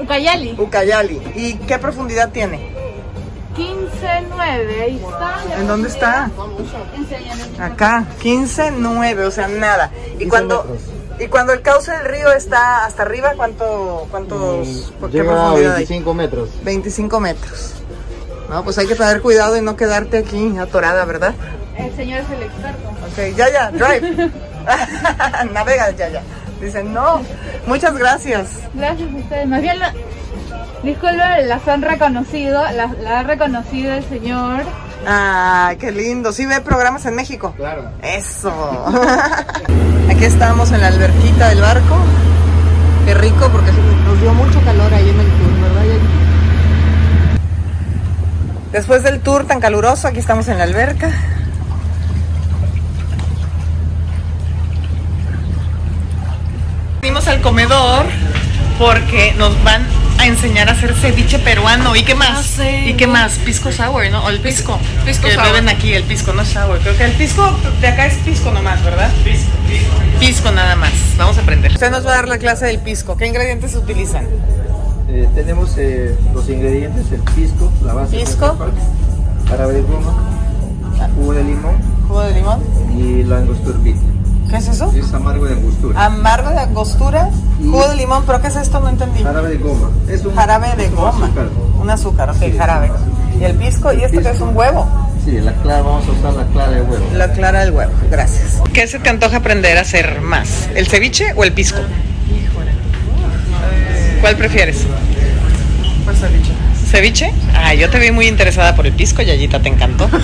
Ucayali. 0.01 0.55
Ucayali. 0.59 1.21
¿Y 1.33 1.53
qué 1.65 1.79
profundidad 1.79 2.29
tiene? 2.31 2.75
15-9, 3.55 4.81
ahí 4.81 5.01
está. 5.03 5.59
¿En 5.59 5.67
dónde 5.67 5.87
está? 5.87 6.29
Acá, 7.57 8.05
15, 8.21 8.71
9, 8.77 9.25
o 9.25 9.31
sea, 9.31 9.47
nada. 9.47 9.91
Y 10.19 10.27
cuando 10.27 10.65
y 11.19 11.27
cuando 11.27 11.51
el 11.51 11.61
cauce 11.61 11.91
del 11.91 12.05
río 12.05 12.31
está 12.31 12.85
hasta 12.85 13.03
arriba, 13.03 13.33
¿cuánto 13.35 14.07
cuántos 14.11 14.93
qué 15.01 15.17
Llega 15.17 15.31
a 15.31 15.35
profundidad 15.35 15.75
hay? 15.75 15.85
25 15.85 16.13
metros. 16.13 16.49
25 16.63 17.19
metros. 17.19 17.73
No, 18.49 18.63
pues 18.63 18.77
hay 18.77 18.87
que 18.87 18.95
tener 18.95 19.21
cuidado 19.21 19.57
y 19.57 19.61
no 19.61 19.75
quedarte 19.75 20.17
aquí 20.17 20.57
atorada, 20.57 21.03
¿verdad? 21.05 21.33
El 21.79 21.95
señor 21.95 22.19
es 22.21 22.29
el 22.29 22.43
experto. 22.43 22.89
Ok, 22.89 23.35
ya, 23.35 23.49
ya, 23.51 23.71
drive. 23.71 24.31
Navega, 25.53 25.91
ya, 25.91 26.09
ya. 26.09 26.21
Dicen, 26.61 26.93
no, 26.93 27.21
muchas 27.65 27.97
gracias. 27.97 28.49
Gracias 28.73 29.09
a 29.11 29.15
ustedes. 29.15 29.47
Más 29.47 29.61
bien, 29.61 29.79
la... 29.79 29.93
disculpen, 30.83 31.47
las 31.47 31.67
han 31.67 31.81
reconocido, 31.81 32.61
la, 32.71 32.87
la 33.01 33.19
ha 33.19 33.23
reconocido 33.23 33.93
el 33.93 34.03
señor. 34.09 34.63
Ah, 35.07 35.73
qué 35.79 35.91
lindo. 35.91 36.33
¿Sí 36.33 36.45
ve 36.45 36.59
programas 36.61 37.05
en 37.05 37.15
México? 37.15 37.53
Claro. 37.55 37.91
Eso. 38.01 38.51
Aquí 40.09 40.25
estamos 40.25 40.71
en 40.71 40.81
la 40.81 40.87
alberquita 40.87 41.49
del 41.49 41.61
barco. 41.61 41.97
Qué 43.05 43.13
rico 43.13 43.49
porque 43.51 43.71
nos 43.71 44.19
dio 44.19 44.33
mucho 44.33 44.61
calor 44.63 44.93
ahí 44.93 45.09
en 45.09 45.19
el 45.19 45.27
tour, 45.27 45.61
¿verdad? 45.61 45.79
Después 48.71 49.01
del 49.01 49.21
tour 49.21 49.45
tan 49.45 49.59
caluroso, 49.59 50.07
aquí 50.07 50.19
estamos 50.19 50.47
en 50.47 50.57
la 50.59 50.65
alberca. 50.65 51.11
Venimos 57.01 57.27
al 57.39 57.41
comedor 57.41 58.05
porque 58.77 59.33
nos 59.37 59.61
van 59.63 59.81
a 60.17 60.25
enseñar 60.25 60.67
a 60.67 60.73
hacer 60.73 60.93
ceviche 60.93 61.39
peruano. 61.39 61.95
¿Y 61.95 62.03
qué 62.03 62.13
más? 62.15 62.59
¿Y 62.85 62.93
qué 62.93 63.07
más? 63.07 63.33
Pisco 63.39 63.71
sour, 63.71 64.09
¿no? 64.11 64.25
O 64.25 64.29
el 64.29 64.39
pisco. 64.39 64.77
Pisco 65.05 65.27
que 65.27 65.35
sour. 65.35 65.45
beben 65.45 65.69
aquí, 65.69 65.93
el 65.93 66.03
pisco, 66.03 66.33
no 66.33 66.43
sour. 66.45 66.79
Creo 66.79 66.97
que 66.97 67.05
el 67.05 67.11
pisco 67.13 67.49
de 67.79 67.87
acá 67.87 68.07
es 68.07 68.15
pisco 68.17 68.51
nomás, 68.51 68.83
¿verdad? 68.83 69.09
Pisco, 69.23 69.51
pisco. 69.67 70.19
Pisco 70.19 70.51
nada 70.51 70.75
más. 70.75 70.91
Vamos 71.17 71.37
a 71.37 71.41
aprender. 71.41 71.71
Usted 71.71 71.91
nos 71.91 72.05
va 72.05 72.11
a 72.11 72.15
dar 72.15 72.27
la 72.27 72.37
clase 72.37 72.65
del 72.65 72.79
pisco. 72.79 73.15
¿Qué 73.15 73.27
ingredientes 73.27 73.71
se 73.71 73.77
utilizan? 73.77 74.25
Eh, 75.09 75.27
tenemos 75.33 75.71
eh, 75.77 76.15
los 76.33 76.47
ingredientes, 76.49 77.05
el 77.11 77.21
pisco, 77.21 77.71
la 77.85 77.93
base 77.93 78.17
Pisco. 78.19 78.55
jarabe 79.47 79.73
de 79.73 79.81
goma, 79.81 80.13
jugo 81.15 81.33
de 81.33 81.43
limón 81.43 81.75
Jugo 82.07 82.21
de 82.21 82.33
limón. 82.33 82.59
y 82.95 83.23
la 83.23 83.37
angostura 83.37 83.77
bitter. 83.79 84.18
¿Qué 84.49 84.57
es 84.57 84.67
eso? 84.67 84.91
Es 84.95 85.13
amargo 85.13 85.45
de 85.45 85.53
angostura. 85.53 86.05
Amargo 86.05 86.49
de 86.49 86.59
angostura, 86.59 87.29
jugo 87.59 87.87
de 87.87 87.95
limón, 87.97 88.23
pero 88.25 88.41
¿qué 88.41 88.47
es 88.47 88.55
esto? 88.55 88.79
No 88.79 88.89
entendí. 88.89 89.21
Jarabe 89.23 89.49
de 89.49 89.57
goma. 89.57 89.89
Es 90.09 90.25
un 90.25 90.35
Jarabe 90.35 90.75
de 90.75 90.85
es 90.85 90.89
un 90.89 90.95
goma. 90.95 91.09
azúcar. 91.25 91.47
Un 91.79 91.89
azúcar, 91.89 92.29
ok, 92.31 92.37
Sí. 92.39 92.53
jarabe. 92.57 92.91
Y 93.39 93.43
el 93.43 93.55
pisco, 93.55 93.93
¿y 93.93 94.03
esto 94.03 94.19
que 94.21 94.25
es 94.27 94.31
Pisco. 94.31 94.45
un 94.45 94.57
huevo? 94.57 94.87
Sí, 95.23 95.31
la 95.39 95.53
clara, 95.53 95.81
vamos 95.83 96.05
a 96.07 96.11
usar 96.11 96.33
la 96.33 96.45
clara 96.47 96.71
de 96.71 96.81
huevo. 96.81 97.05
La 97.13 97.31
clara 97.31 97.59
del 97.59 97.71
huevo, 97.73 97.91
gracias. 98.09 98.59
¿Qué 98.73 98.87
se 98.87 98.99
te 98.99 99.09
antoja 99.09 99.37
aprender 99.37 99.77
a 99.77 99.81
hacer 99.81 100.21
más? 100.21 100.67
¿El 100.75 100.87
ceviche 100.87 101.33
o 101.35 101.43
el 101.43 101.53
pisco? 101.53 101.79
¿Cuál 104.21 104.35
prefieres? 104.35 104.85
Pues 106.05 106.19
ceviche. 106.19 106.51
¿Ceviche? 106.89 107.33
Ah, 107.55 107.73
yo 107.75 107.89
te 107.89 107.99
vi 107.99 108.11
muy 108.11 108.27
interesada 108.27 108.75
por 108.75 108.87
el 108.87 108.93
pisco, 108.93 109.21
Yayita, 109.21 109.61
¿te 109.61 109.69
encantó? 109.69 110.09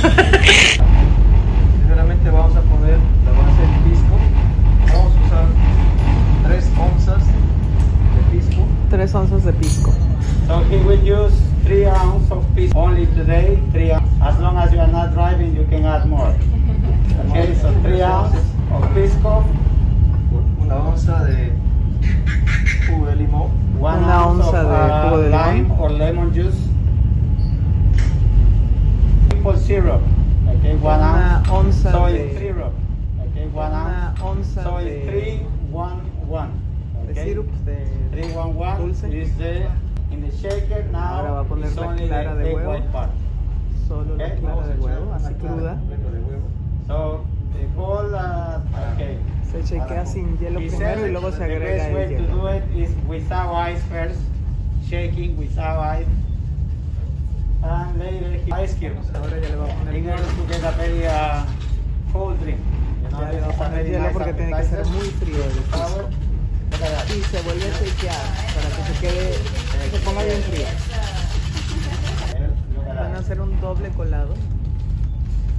Tres 9.05 9.13
onzas 9.13 9.43
de 9.45 9.53
pisco. 9.53 9.93
So 10.47 10.63
he 10.63 10.77
will 10.77 10.99
use 11.03 11.31
three 11.63 11.85
ounces 11.85 12.31
of 12.31 12.43
pisco 12.55 12.79
only 12.79 13.05
today. 13.13 13.59
Three 13.71 13.91
ounces. 13.91 14.09
As 14.19 14.39
long 14.39 14.57
as 14.57 14.73
you 14.73 14.79
are 14.79 14.87
not 14.91 15.13
driving, 15.13 15.55
you 15.55 15.63
can 15.69 15.85
add 15.85 16.07
more. 16.09 16.33
Okay, 17.29 17.53
so 17.53 17.71
three 17.83 18.01
ounces 18.01 18.43
of 18.73 18.81
pisco, 18.95 19.43
Una 20.59 20.75
onza 20.89 21.23
de 21.23 21.51
jugo 22.87 23.05
de 23.05 23.15
limón. 23.17 23.51
one 23.79 23.99
Una 24.03 24.23
ounce 24.23 24.41
onza 24.43 24.61
of 24.61 24.69
de 24.69 24.73
uh, 24.73 25.03
jugo 25.03 25.17
de 25.21 25.29
lime 25.29 25.53
limón. 25.69 25.79
or 25.79 25.89
lemon 25.91 26.33
juice. 26.33 26.57
Maple 29.35 29.57
syrup. 29.59 30.01
Okay, 30.57 30.73
one 30.77 30.97
Una 30.97 31.43
ounce. 31.45 31.51
onza 31.51 31.91
Soy 31.91 32.13
de- 32.13 32.39
syrup. 32.39 32.73
Okay, 33.29 33.45
one 33.53 33.67
Una 33.69 34.15
ounce. 34.17 34.21
onza 34.23 34.63
Soy 34.63 34.83
de- 34.85 35.05
three, 35.05 35.45
one, 35.71 36.01
one. 36.27 36.49
De 37.05 37.11
Okay. 37.11 37.23
sirup 37.23 37.51
de... 37.65 37.75
311 38.11 38.77
Dulce. 38.77 39.03
is 39.13 39.37
the 39.37 39.65
in 40.11 40.21
the 40.21 40.31
shaker 40.37 40.83
now. 40.91 41.19
Ahora 41.19 41.31
va 41.31 41.39
a 41.41 41.43
poner 41.45 41.75
la 41.75 41.87
only 41.87 42.07
clara 42.07 42.35
the 42.35 42.43
de 42.43 42.49
egg 42.49 42.55
huevo. 42.55 42.71
white 42.71 42.91
part. 42.91 43.11
Solo 43.87 44.15
la 44.15 44.25
Ok, 44.25 44.39
clara 44.39 44.67
de 44.67 44.73
huevo, 44.81 45.09
la 45.09 45.15
así 45.15 45.33
cruda. 45.35 45.75
de. 45.75 46.87
So 46.87 47.25
the 47.53 47.67
whole 47.79 48.13
uh, 48.15 48.93
okay. 48.93 49.17
Se 49.51 49.63
chequea 49.63 50.05
sin 50.05 50.37
hielo 50.37 50.59
He 50.59 50.67
primero 50.69 51.07
y 51.07 51.11
luego 51.11 51.31
se 51.31 51.37
the 51.37 51.43
agrega 51.45 51.83
best 51.83 51.93
way 51.93 52.03
el 52.03 52.09
to 52.09 52.15
hielo. 52.23 52.41
do 52.41 52.47
it 52.49 52.63
is 52.75 52.89
without 53.07 53.53
ice 53.55 53.81
first, 53.89 54.19
shaking 54.89 55.37
without 55.37 55.79
ice, 55.79 56.07
and 57.63 57.97
later 57.99 58.31
he- 58.45 58.51
ice 58.51 58.73
cubes 58.75 59.09
Ahora 59.15 59.39
ya 59.39 59.49
le 59.49 59.55
va 59.55 59.65
a 59.65 59.75
poner 59.75 59.95
in 59.95 60.09
order 60.09 60.25
to 60.25 60.45
get 60.47 60.63
a 60.63 60.71
very 60.71 61.05
uh, 61.07 61.43
cold 62.13 62.39
drink. 62.41 62.59
Poner 63.11 63.71
very 63.71 63.89
hielo 63.91 64.11
porque 64.13 64.33
tiene 64.33 64.51
que 64.57 64.63
ser 64.63 64.85
muy 64.87 65.07
frío 65.19 65.37
el 65.43 65.51
Y 66.75 67.23
se 67.23 67.41
vuelve 67.43 67.63
a 67.69 67.79
chequear 67.79 68.15
para 68.53 68.67
que 68.75 68.83
se 68.83 68.99
quede, 68.99 69.33
se 69.91 69.99
ponga 69.99 70.23
bien 70.23 70.41
fría. 70.43 70.67
Van 72.87 73.15
a 73.15 73.19
hacer 73.19 73.39
un 73.39 73.59
doble 73.61 73.89
colado. 73.89 74.33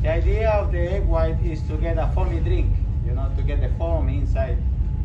The 0.03 0.19
idea 0.19 0.61
of 0.61 0.71
the 0.73 0.97
egg 0.97 1.05
white 1.09 1.39
is 1.43 1.63
to 1.69 1.79
get 1.79 1.97
a 1.99 2.09
foamy 2.15 2.41
drink, 2.41 2.67
you 3.07 3.13
know, 3.15 3.29
to 3.35 3.43
get 3.43 3.61
the 3.61 3.71
foam 3.79 4.09
inside 4.11 4.59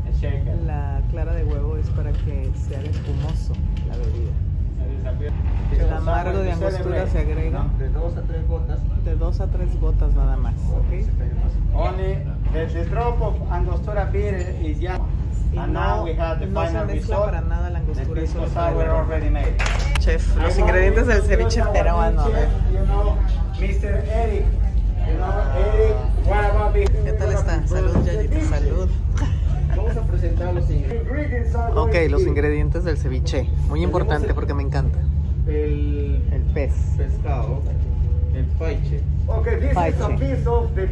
the 0.06 0.12
shaker. 0.20 0.54
La 0.66 1.02
clara 1.12 1.34
de 1.34 1.46
huevo 1.46 1.78
es 1.78 1.90
para 1.92 2.12
que 2.12 2.52
se 2.56 2.76
haga 2.76 2.90
espumoso 2.90 3.54
la 3.88 3.96
bebida. 3.96 4.32
El 5.80 5.94
amargo 5.94 6.40
de 6.40 6.52
angostura 6.52 7.08
se 7.08 7.20
agrega 7.20 7.66
De 7.80 7.88
dos 7.90 8.18
a 8.18 8.22
tres 8.24 8.46
gotas. 8.48 8.80
de 9.06 9.16
dos 9.16 9.40
a 9.40 9.48
tres 9.48 9.80
gotas 9.80 10.14
nada 10.14 10.36
más. 10.36 10.56
¿ok? 10.56 11.08
Only 11.74 12.18
the, 12.52 12.66
the 12.66 12.86
drop 12.86 13.22
of 13.22 13.36
angostura 13.52 14.06
beer 14.12 14.56
is 14.62 14.80
just, 14.80 15.02
and 15.58 15.74
no, 15.74 15.80
now 15.80 16.04
we 16.04 16.14
have 16.14 16.40
the 16.40 16.46
no 16.46 16.62
se 16.62 16.68
final 16.68 16.86
mezcla 16.88 17.16
result. 17.16 17.26
para 17.26 17.42
nada 17.42 17.70
la 17.70 17.80
The 17.82 18.06
pisco 18.06 18.48
sour 18.54 18.90
already 18.90 19.30
made. 19.30 19.56
Chef, 20.00 20.36
los 20.38 20.58
ingredientes 20.58 21.08
del 21.08 21.22
ceviche 21.24 21.62
peruano. 21.74 22.22
a 22.22 22.30
ver. 22.30 22.48
You 22.72 22.86
know, 22.86 23.18
Mr. 23.60 24.04
Eric. 24.10 24.46
You 25.08 25.18
know, 25.18 25.32
Eric, 25.58 25.96
what 26.26 26.46
about 26.46 26.74
the 26.74 26.86
¿Qué 26.86 27.14
tal 27.14 27.32
está? 27.32 27.68
Salud, 27.68 28.06
Yayito, 28.06 28.40
salud. 28.48 28.90
Vamos 29.76 29.98
a 29.98 30.02
presentar 30.04 30.54
los 30.54 30.70
ingredientes. 30.70 31.56
Ok, 31.76 31.96
los 32.10 32.22
ingredientes 32.24 32.84
del 32.84 32.98
ceviche. 32.98 33.50
Muy 33.68 33.84
importante 33.84 34.34
porque 34.34 34.54
me 34.54 34.64
encanta. 34.64 35.00
El 35.48 36.22
El 36.32 36.42
pez. 36.54 36.72
pescado, 36.98 37.62
el 38.36 38.46
paiche. 38.58 39.02
Okay, 39.28 39.56
this 39.60 39.72
is 39.72 39.78
a 39.78 39.80
Paiche. 39.82 40.18
piece 40.20 40.48
of 40.48 40.74
the 40.76 40.88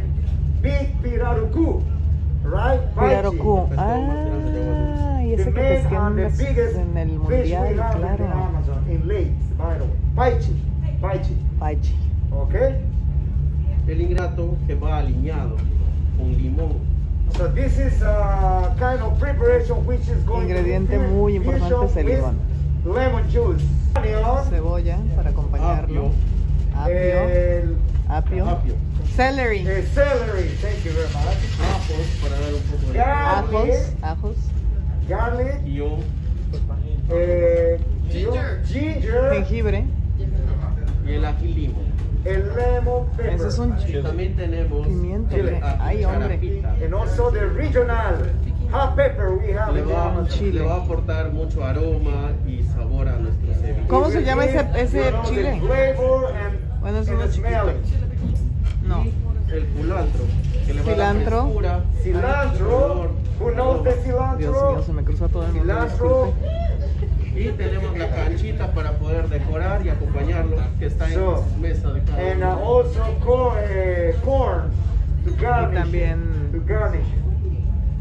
big 0.60 0.94
pirarucu, 1.02 1.82
right? 2.50 2.80
Pirarucu. 2.94 3.68
Paiche. 3.68 3.78
Ah, 3.78 5.22
y 5.22 5.36
The 5.36 5.42
ese 5.42 5.52
que 5.52 5.98
main 5.98 6.14
pesqué 6.16 6.80
en, 6.80 6.96
el 6.96 7.18
mundial, 7.18 7.62
have 7.62 7.70
in 7.70 7.76
the 7.76 7.98
claro. 7.98 8.24
Amazon, 8.26 8.86
in 8.90 9.08
lakes, 9.08 9.46
by 9.56 9.78
the 9.78 9.84
way. 9.84 9.90
Paiche, 10.16 10.52
paiche, 11.00 11.34
Paichi. 11.58 11.94
okay? 12.32 12.80
El 13.86 14.00
ingrato 14.00 14.56
que 14.66 14.74
va 14.74 14.98
alineado 14.98 15.56
con 16.16 16.32
limón. 16.36 16.78
So 17.36 17.48
this 17.48 17.78
is 17.78 18.02
a 18.02 18.74
kind 18.78 19.00
of 19.00 19.18
preparation 19.20 19.86
which 19.86 20.08
is 20.08 20.22
going 20.24 20.48
Ingrediente 20.48 20.94
to 20.94 21.00
be 21.00 21.06
muy 21.06 21.36
importante 21.36 21.86
es 21.86 21.96
el 21.96 22.06
limón. 22.06 22.36
Lemon 22.84 23.24
juice. 23.30 23.64
Cebolla 24.48 24.98
para 25.16 25.30
acompañarlo. 25.30 26.10
Apio. 26.76 27.28
el 27.28 27.76
Apio. 28.08 28.48
Apio. 28.48 28.74
Celery. 29.16 29.66
el 29.66 29.86
celery, 29.88 30.48
thank 30.62 30.84
you 30.84 30.92
very 30.92 31.08
much. 31.12 31.36
Ajos 31.60 32.06
para 32.22 32.40
dar 32.40 32.54
un 32.54 32.62
poco 32.62 32.92
de 32.92 33.00
Ajos. 33.00 33.92
Ajos. 34.02 34.36
Garlic, 35.08 35.64
guion. 35.64 36.00
eh, 37.10 37.78
ginger, 38.10 38.62
ginger, 38.66 39.32
Jengibre. 39.34 39.84
y 41.06 41.12
el 41.12 41.24
ají 41.24 41.48
limo. 41.54 41.78
el 42.24 42.54
lemon 42.54 43.06
pepper. 43.16 43.32
Eso 43.34 43.48
es 43.48 43.58
un 43.58 43.74
Y 43.88 44.02
también 44.02 44.36
tenemos 44.36 44.86
Pimiento, 44.86 45.34
¿qué? 45.36 45.60
ají 45.62 45.76
Ay, 45.80 46.04
hombre. 46.04 46.62
And 46.84 46.94
also 46.94 47.30
the 47.30 47.46
regional 47.46 48.14
hot 48.70 48.94
pepper 48.94 49.36
we 49.36 49.52
have 49.52 49.74
Le 49.74 49.82
va, 49.82 50.10
Amazon. 50.12 50.28
chile. 50.28 50.60
le 50.60 50.66
va 50.66 50.74
a 50.74 50.82
aportar 50.84 51.32
mucho 51.32 51.64
aroma 51.64 52.30
y 52.46 52.62
sabor 52.62 53.08
a 53.08 53.16
nuestro 53.16 53.52
ceviche. 53.54 53.86
¿Cómo 53.88 54.10
se 54.10 54.22
llama 54.22 54.44
ese, 54.44 54.64
ese 54.76 55.12
chile? 55.24 55.60
flavor 55.60 56.26
and, 56.36 56.80
Bueno, 56.80 56.98
es 56.98 57.08
uno 57.08 57.26
chiquito. 57.28 57.72
No. 58.90 59.04
Y 59.04 59.52
el 59.52 59.66
culantro, 59.66 60.22
que 60.66 60.74
le 60.74 60.82
va 60.82 60.90
a 60.90 60.94
Cilantro. 60.94 61.52
Cilantro, 62.02 63.10
who 63.40 63.50
knows 63.52 63.82
the 63.84 63.94
Dios 63.94 64.04
mío, 64.06 64.36
cilantro? 64.36 64.82
se 64.84 64.92
me 64.92 65.04
cruza 65.04 65.28
todo 65.28 65.46
el. 65.46 65.52
Cilantro. 65.52 66.32
Y 67.34 67.48
tenemos 67.50 67.96
la 67.96 68.08
canchita 68.10 68.72
para 68.74 68.92
poder 68.98 69.28
decorar 69.28 69.86
y 69.86 69.88
acompañarlo, 69.90 70.56
que 70.78 70.86
está 70.86 71.06
en 71.08 71.14
So, 71.14 71.44
mesa 71.60 71.92
de 71.92 72.02
cada 72.02 72.32
and 72.32 72.42
uh, 72.42 72.46
also 72.64 73.02
corn, 73.24 73.56
eh, 73.68 74.14
corn 74.24 74.62
to 75.24 75.30
garnish. 75.40 75.78
también- 75.80 76.50
To 76.52 76.58
garnish. 76.66 77.06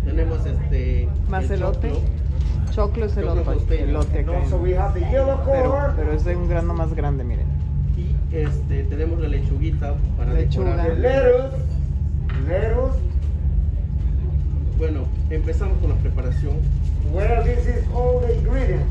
Tenemos 0.05 0.45
este. 0.45 1.07
Más 1.29 1.43
el 1.45 1.51
elote. 1.53 1.89
choclo. 1.91 2.01
Choclo 2.71 3.05
es 3.05 3.17
elote. 3.17 3.83
Elote 3.83 4.19
acá. 4.19 4.37
also 4.39 4.55
en- 4.57 4.61
we 4.63 4.75
have 4.77 4.99
the 4.99 5.05
yellow 5.09 5.39
Pero, 5.45 5.69
corn, 5.71 5.93
pero 5.95 6.11
es 6.13 6.23
de 6.25 6.35
un 6.35 6.49
grano 6.49 6.73
más 6.73 6.93
grande, 6.93 7.23
miren. 7.23 7.47
Este, 8.31 8.83
tenemos 8.83 9.19
la 9.19 9.27
lechuguita 9.27 9.95
para 10.17 10.33
Lechuga. 10.33 10.75
decorar. 10.83 10.97
lettuce, 10.99 11.57
lettuce. 12.47 12.99
Bueno, 14.77 15.01
empezamos 15.29 15.77
con 15.79 15.89
la 15.89 15.95
preparación. 15.95 16.53
Well, 17.11 17.43
this 17.43 17.65
is 17.67 17.83
all 17.93 18.21
the 18.21 18.35
ingredients. 18.37 18.85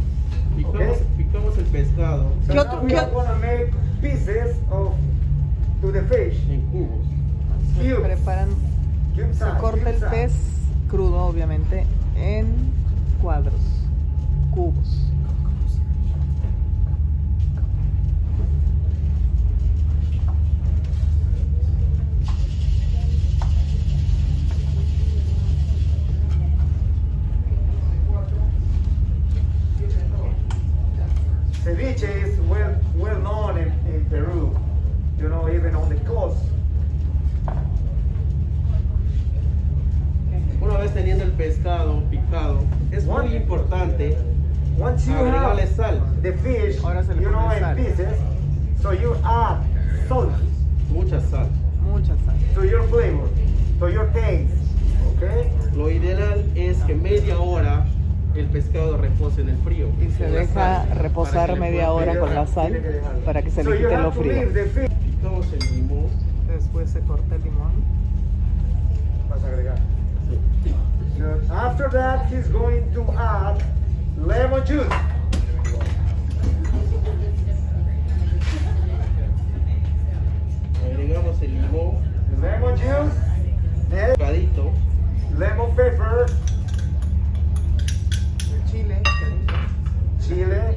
Picamos, 0.56 0.74
Okay. 0.96 1.06
picamos 1.16 1.56
el 1.58 1.64
pescado 1.66 2.32
So 2.46 2.48
¿Qué 2.48 2.54
now 2.54 2.64
otro- 2.64 2.80
we 2.82 2.88
qué 2.88 2.96
are 2.96 3.06
otro- 3.06 3.18
gonna 3.22 3.34
make 3.38 3.70
pieces 4.00 4.56
of 4.70 4.92
to 5.80 5.92
the 5.92 6.02
fish. 6.02 6.50
en 6.50 6.60
cubos. 6.72 7.06
Se 7.76 7.94
Cubes. 7.94 8.00
preparan, 8.16 8.48
Cube 9.14 9.26
se 9.28 9.34
size, 9.34 9.58
corta 9.60 9.78
cube 9.78 9.90
el 9.90 9.94
size. 9.94 10.08
pez 10.10 10.32
crudo, 10.90 11.26
obviamente, 11.26 11.84
en 12.16 12.46
cuadros, 13.22 13.60
cubos. 14.50 15.07
The 46.32 46.38
fish, 46.42 46.82
Ahora 46.84 47.02
se 47.02 47.14
le 47.14 47.22
you 47.22 47.30
know, 47.30 47.50
in 47.50 47.76
pieces, 47.76 48.18
so 48.82 48.92
you 48.92 49.14
add 49.24 49.62
salt 50.08 50.30
mucha 50.90 51.20
sal. 51.20 51.48
Mucha 51.82 52.16
sal. 52.24 52.34
to 52.54 52.64
your 52.66 52.82
flavor, 52.88 53.28
to 53.80 53.88
your 53.88 54.06
taste. 54.12 54.52
Okay? 55.16 55.50
Lo 55.74 55.90
ideal 55.90 56.44
es 56.54 56.78
que 56.84 56.94
media 56.94 57.38
hora 57.38 57.84
el 58.34 58.46
pescado 58.46 58.96
repose 58.96 59.40
en 59.40 59.48
el 59.50 59.56
frío. 59.58 59.88
Y 60.00 60.10
se 60.10 60.28
deja 60.30 60.84
sal, 60.84 60.98
reposar 60.98 61.58
media 61.58 61.92
hora 61.92 62.18
con 62.18 62.34
la 62.34 62.46
sal 62.46 62.80
para 63.24 63.42
que 63.42 63.50
se 63.50 63.62
So 63.64 63.70
le 63.70 63.80
you 63.80 63.88
quite 63.88 64.02
lo 64.02 64.12
frío. 64.12 64.32
leave 64.32 64.52
the 64.54 64.66
fish. 64.66 64.90
Picamos 64.90 65.46
el 65.52 65.76
limón. 65.76 66.06
Después 66.46 66.90
se 66.90 67.00
corta 67.00 67.34
el 67.34 67.42
limón. 67.42 67.72
Vas 69.30 69.42
a 69.42 69.46
agregar. 69.48 69.78
After 71.50 71.90
that, 71.90 72.26
he's 72.30 72.48
going 72.48 72.92
to 72.94 73.02
add 73.18 73.60
lemon 74.18 74.64
juice. 74.64 74.88
Lemon 82.40 82.76
juice, 82.76 83.16
picadito, 83.90 84.70
lemon 85.36 85.74
pepper, 85.74 86.26
El 88.54 88.70
chile. 88.70 89.02
chile. 90.20 90.76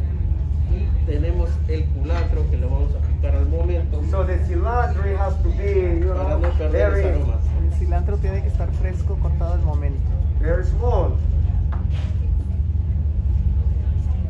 y 0.72 1.06
tenemos 1.06 1.50
el 1.68 1.86
culantro 1.88 2.50
que 2.50 2.58
lo 2.58 2.70
vamos 2.70 2.92
a 2.96 3.00
picar 3.08 3.36
al 3.36 3.48
momento 3.50 4.02
So 4.10 4.24
the 4.26 4.38
cilantro 4.46 5.04
has 5.18 5.36
to 5.44 5.50
be, 5.50 6.00
you 6.00 6.08
para 6.14 6.30
know, 6.30 6.40
no 6.40 6.50
perder 6.58 6.90
los 6.92 7.02
very, 7.02 7.10
aromas. 7.10 7.42
El 7.62 7.78
cilantro 7.78 8.18
tiene 8.18 8.42
que 8.42 8.48
estar 8.48 8.72
fresco, 8.72 9.16
cortado 9.22 9.54
al 9.54 9.62
momento. 9.62 10.00
very 10.40 10.64
small. 10.64 11.16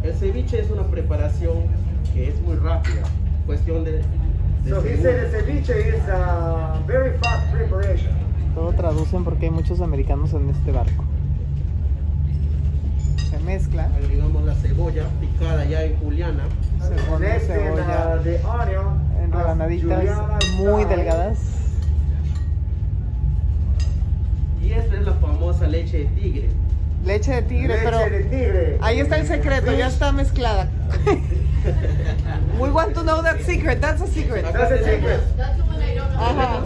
El 0.03 0.13
ceviche 0.15 0.59
es 0.59 0.71
una 0.71 0.83
preparación 0.83 1.65
que 2.13 2.29
es 2.29 2.41
muy 2.41 2.55
rápida, 2.55 3.03
cuestión 3.45 3.83
de 3.83 4.01
So 4.67 4.79
he 4.81 4.95
said 5.01 5.31
the 5.31 5.37
ceviche 5.37 5.69
is 5.69 6.07
a 6.07 6.81
very 6.85 7.17
fast 7.17 7.51
preparation. 7.51 8.13
Todo 8.53 8.73
traducen 8.73 9.23
porque 9.23 9.45
hay 9.45 9.51
muchos 9.51 9.81
americanos 9.81 10.33
en 10.33 10.49
este 10.49 10.71
barco. 10.71 11.03
Se 13.29 13.39
mezcla. 13.39 13.89
Agregamos 13.95 14.43
la 14.45 14.53
cebolla 14.55 15.05
picada 15.19 15.65
ya 15.65 15.83
en 15.83 15.97
juliana. 15.97 16.43
Cebolla 16.79 18.21
onion, 18.45 19.01
en 19.23 19.33
as 19.33 19.39
rebanaditas 19.39 20.05
muy 20.57 20.85
delgadas. 20.85 21.39
Y 24.61 24.73
esta 24.73 24.95
es 24.95 25.05
la 25.05 25.13
famosa 25.13 25.67
leche 25.67 25.99
de 25.99 26.05
tigre. 26.05 26.49
Leche 27.03 27.31
de 27.33 27.41
tigre, 27.43 27.67
Leche 27.75 27.83
pero 27.83 27.97
de 27.99 28.23
tigre. 28.25 28.77
ahí 28.81 28.99
está 28.99 29.17
el 29.17 29.27
secreto, 29.27 29.71
ya 29.73 29.87
está 29.87 30.11
mezclada. 30.11 30.69
We 32.59 32.69
want 32.69 32.93
to 32.95 33.03
know 33.03 33.21
that 33.21 33.41
secret, 33.41 33.81
that's 33.81 34.01
a 34.01 34.07
secret. 34.07 34.45
Acá 34.45 34.67
That's 34.67 34.81
a 34.81 34.83
secret. 34.83 35.19
Ajá. 36.17 36.59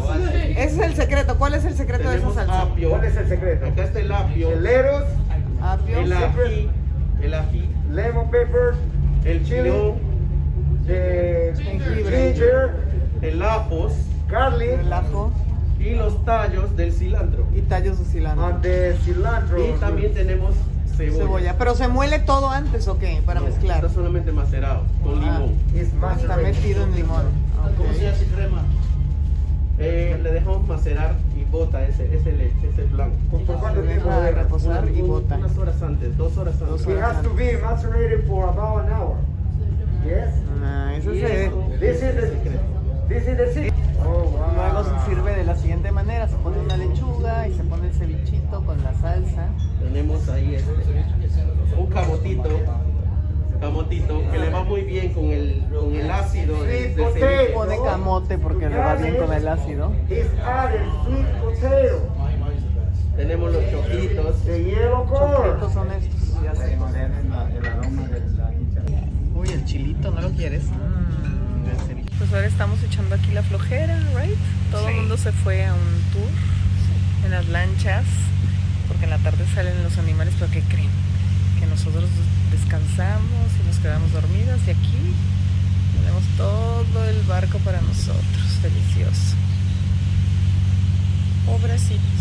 Ese 0.57 0.63
es 0.65 0.79
el 0.79 0.95
secreto. 0.95 1.37
¿Cuál 1.37 1.53
es 1.53 1.65
el 1.65 1.75
secreto 1.75 2.09
de 2.09 2.17
esa 2.17 2.33
salsa? 2.33 2.61
apio. 2.63 2.89
¿Cuál 2.89 3.05
es 3.05 3.15
el 3.17 3.27
secreto? 3.27 3.65
Acá 3.67 3.83
está 3.83 3.99
el 3.99 4.11
apio, 4.11 4.51
El 4.51 4.63
lettuce, 4.63 5.05
Apio. 5.61 5.99
el 5.99 6.13
ají, 6.13 6.69
el 7.21 7.33
ají, 7.33 7.69
lemon 7.91 8.29
pepper, 8.29 8.75
el 9.25 9.43
chilón, 9.45 9.95
the 10.85 11.53
Jengibre. 11.57 12.33
ginger, 12.33 12.69
el 13.21 13.41
ajos 13.41 13.93
garlic, 14.29 14.79
El 14.79 14.93
ajo 14.93 15.31
y 15.85 15.95
los 15.95 16.23
tallos 16.25 16.75
del 16.75 16.91
cilantro. 16.91 17.45
y 17.55 17.61
tallos 17.61 17.99
de 17.99 18.05
cilantro. 18.05 18.45
and 18.45 18.61
the 18.61 18.95
cilantro. 19.03 19.65
Y 19.65 19.71
también 19.79 20.13
tenemos 20.13 20.55
cebolla. 20.95 21.17
Cebolla. 21.17 21.55
Pero 21.57 21.75
se 21.75 21.87
muele 21.87 22.19
todo 22.19 22.49
antes 22.49 22.87
o 22.87 22.97
qué? 22.97 23.21
Para 23.25 23.39
No, 23.41 23.47
mezclar. 23.47 23.77
Está 23.83 23.89
solamente 23.93 24.31
macerado 24.31 24.83
con 25.03 25.23
Ah. 25.23 25.39
limón. 25.39 25.55
Is 25.75 25.89
Está 26.21 26.37
metido 26.37 26.83
en 26.83 26.95
limón. 26.95 27.23
¿Cómo 27.77 27.89
Ok. 27.89 27.95
se 27.97 28.07
hace 28.09 28.25
crema? 28.25 28.63
Eh, 29.77 30.17
le 30.23 30.31
dejamos 30.31 30.65
macerar 30.67 31.15
y 31.37 31.43
bota 31.51 31.85
ese, 31.85 32.05
ese 32.15 32.31
leche, 32.31 32.69
ese 32.71 32.83
blanco. 32.85 33.15
¿Por 33.29 33.41
por 33.43 33.59
cuánto 33.59 33.81
tiempo 33.81 34.09
debe? 34.09 34.31
reposar 34.31 34.87
y 34.89 35.01
bota. 35.01 35.35
Unas 35.35 35.57
horas 35.57 35.81
antes, 35.81 36.15
dos 36.17 36.37
horas 36.37 36.55
antes. 36.61 36.87
It 36.87 36.97
has 37.01 37.21
to 37.21 37.29
be 37.33 37.57
macerated 37.57 38.25
for 38.25 38.45
about 38.47 38.85
an 38.85 38.93
hour. 38.93 39.15
Yes? 40.05 40.29
Ah, 40.63 40.93
eso 40.97 41.13
Y 41.13 41.19
se 41.19 41.27
This 41.79 41.97
is 41.97 42.03
ese 42.03 42.09
es 42.09 42.15
el 42.15 42.21
the 42.21 42.27
secreto. 42.37 42.74
Oh, 43.07 44.31
Luego 44.55 44.83
se 44.83 45.09
sirve 45.09 45.35
de 45.35 45.43
la 45.45 45.55
siguiente 45.55 45.91
manera, 45.91 46.27
se 46.27 46.35
pone 46.37 46.59
una 46.59 46.75
lechuga 46.75 47.47
y 47.47 47.53
se 47.53 47.63
pone 47.63 47.87
el 47.87 47.93
cevichito 47.93 48.63
con 48.65 48.83
la 48.83 48.93
salsa. 48.95 49.49
Tenemos 49.79 50.27
ahí 50.29 50.55
este, 50.55 50.71
un 51.77 51.87
camotito, 51.87 52.49
camotito 53.59 54.31
que 54.31 54.39
le 54.39 54.49
va 54.49 54.63
muy 54.63 54.81
bien 54.81 55.13
con 55.13 55.25
el, 55.25 55.63
con 55.69 55.95
el 55.95 56.09
ácido 56.09 56.63
de, 56.63 56.95
de. 56.95 57.51
Pone 57.53 57.77
camote 57.83 58.37
porque 58.39 58.69
le 58.69 58.77
va 58.77 58.95
bien 58.95 59.17
con 59.17 59.33
el 59.33 59.47
ácido. 59.47 59.91
Sweet. 60.07 61.25
Tenemos 63.15 63.53
los 63.53 63.63
choquitos. 63.71 64.35
The 64.45 64.63
yellow 64.63 65.05
corn. 65.05 65.31
Choclitos 65.31 65.73
son 65.73 65.91
estos. 65.91 66.43
Ya 66.43 66.55
sé. 66.55 66.77
Uy, 69.35 69.49
el 69.49 69.65
chilito, 69.65 70.11
¿no 70.11 70.21
lo 70.21 70.29
quieres? 70.31 70.65
Pues 72.17 72.31
ahora 72.33 72.47
estamos 72.47 72.81
echando 72.83 73.15
aquí 73.15 73.31
la 73.31 73.43
flojera, 73.43 73.99
¿right? 74.15 74.37
Todo 74.71 74.87
el 74.89 74.95
mundo 74.95 75.17
se 75.17 75.31
fue 75.31 75.65
a 75.65 75.73
un 75.73 76.01
tour 76.13 76.29
en 77.25 77.31
las 77.31 77.47
lanchas, 77.47 78.05
porque 78.87 79.03
en 79.03 79.09
la 79.09 79.17
tarde 79.17 79.45
salen 79.53 79.83
los 79.83 79.97
animales, 79.97 80.33
pero 80.39 80.49
¿qué 80.51 80.61
creen? 80.61 80.89
Que 81.59 81.65
nosotros 81.65 82.09
descansamos 82.51 83.51
y 83.61 83.67
nos 83.67 83.77
quedamos 83.79 84.11
dormidas 84.13 84.59
y 84.67 84.71
aquí 84.71 85.13
tenemos 85.97 86.23
todo 86.37 87.05
el 87.05 87.21
barco 87.23 87.57
para 87.59 87.81
nosotros, 87.81 88.61
delicioso. 88.61 89.35
Pobrecito. 91.45 92.14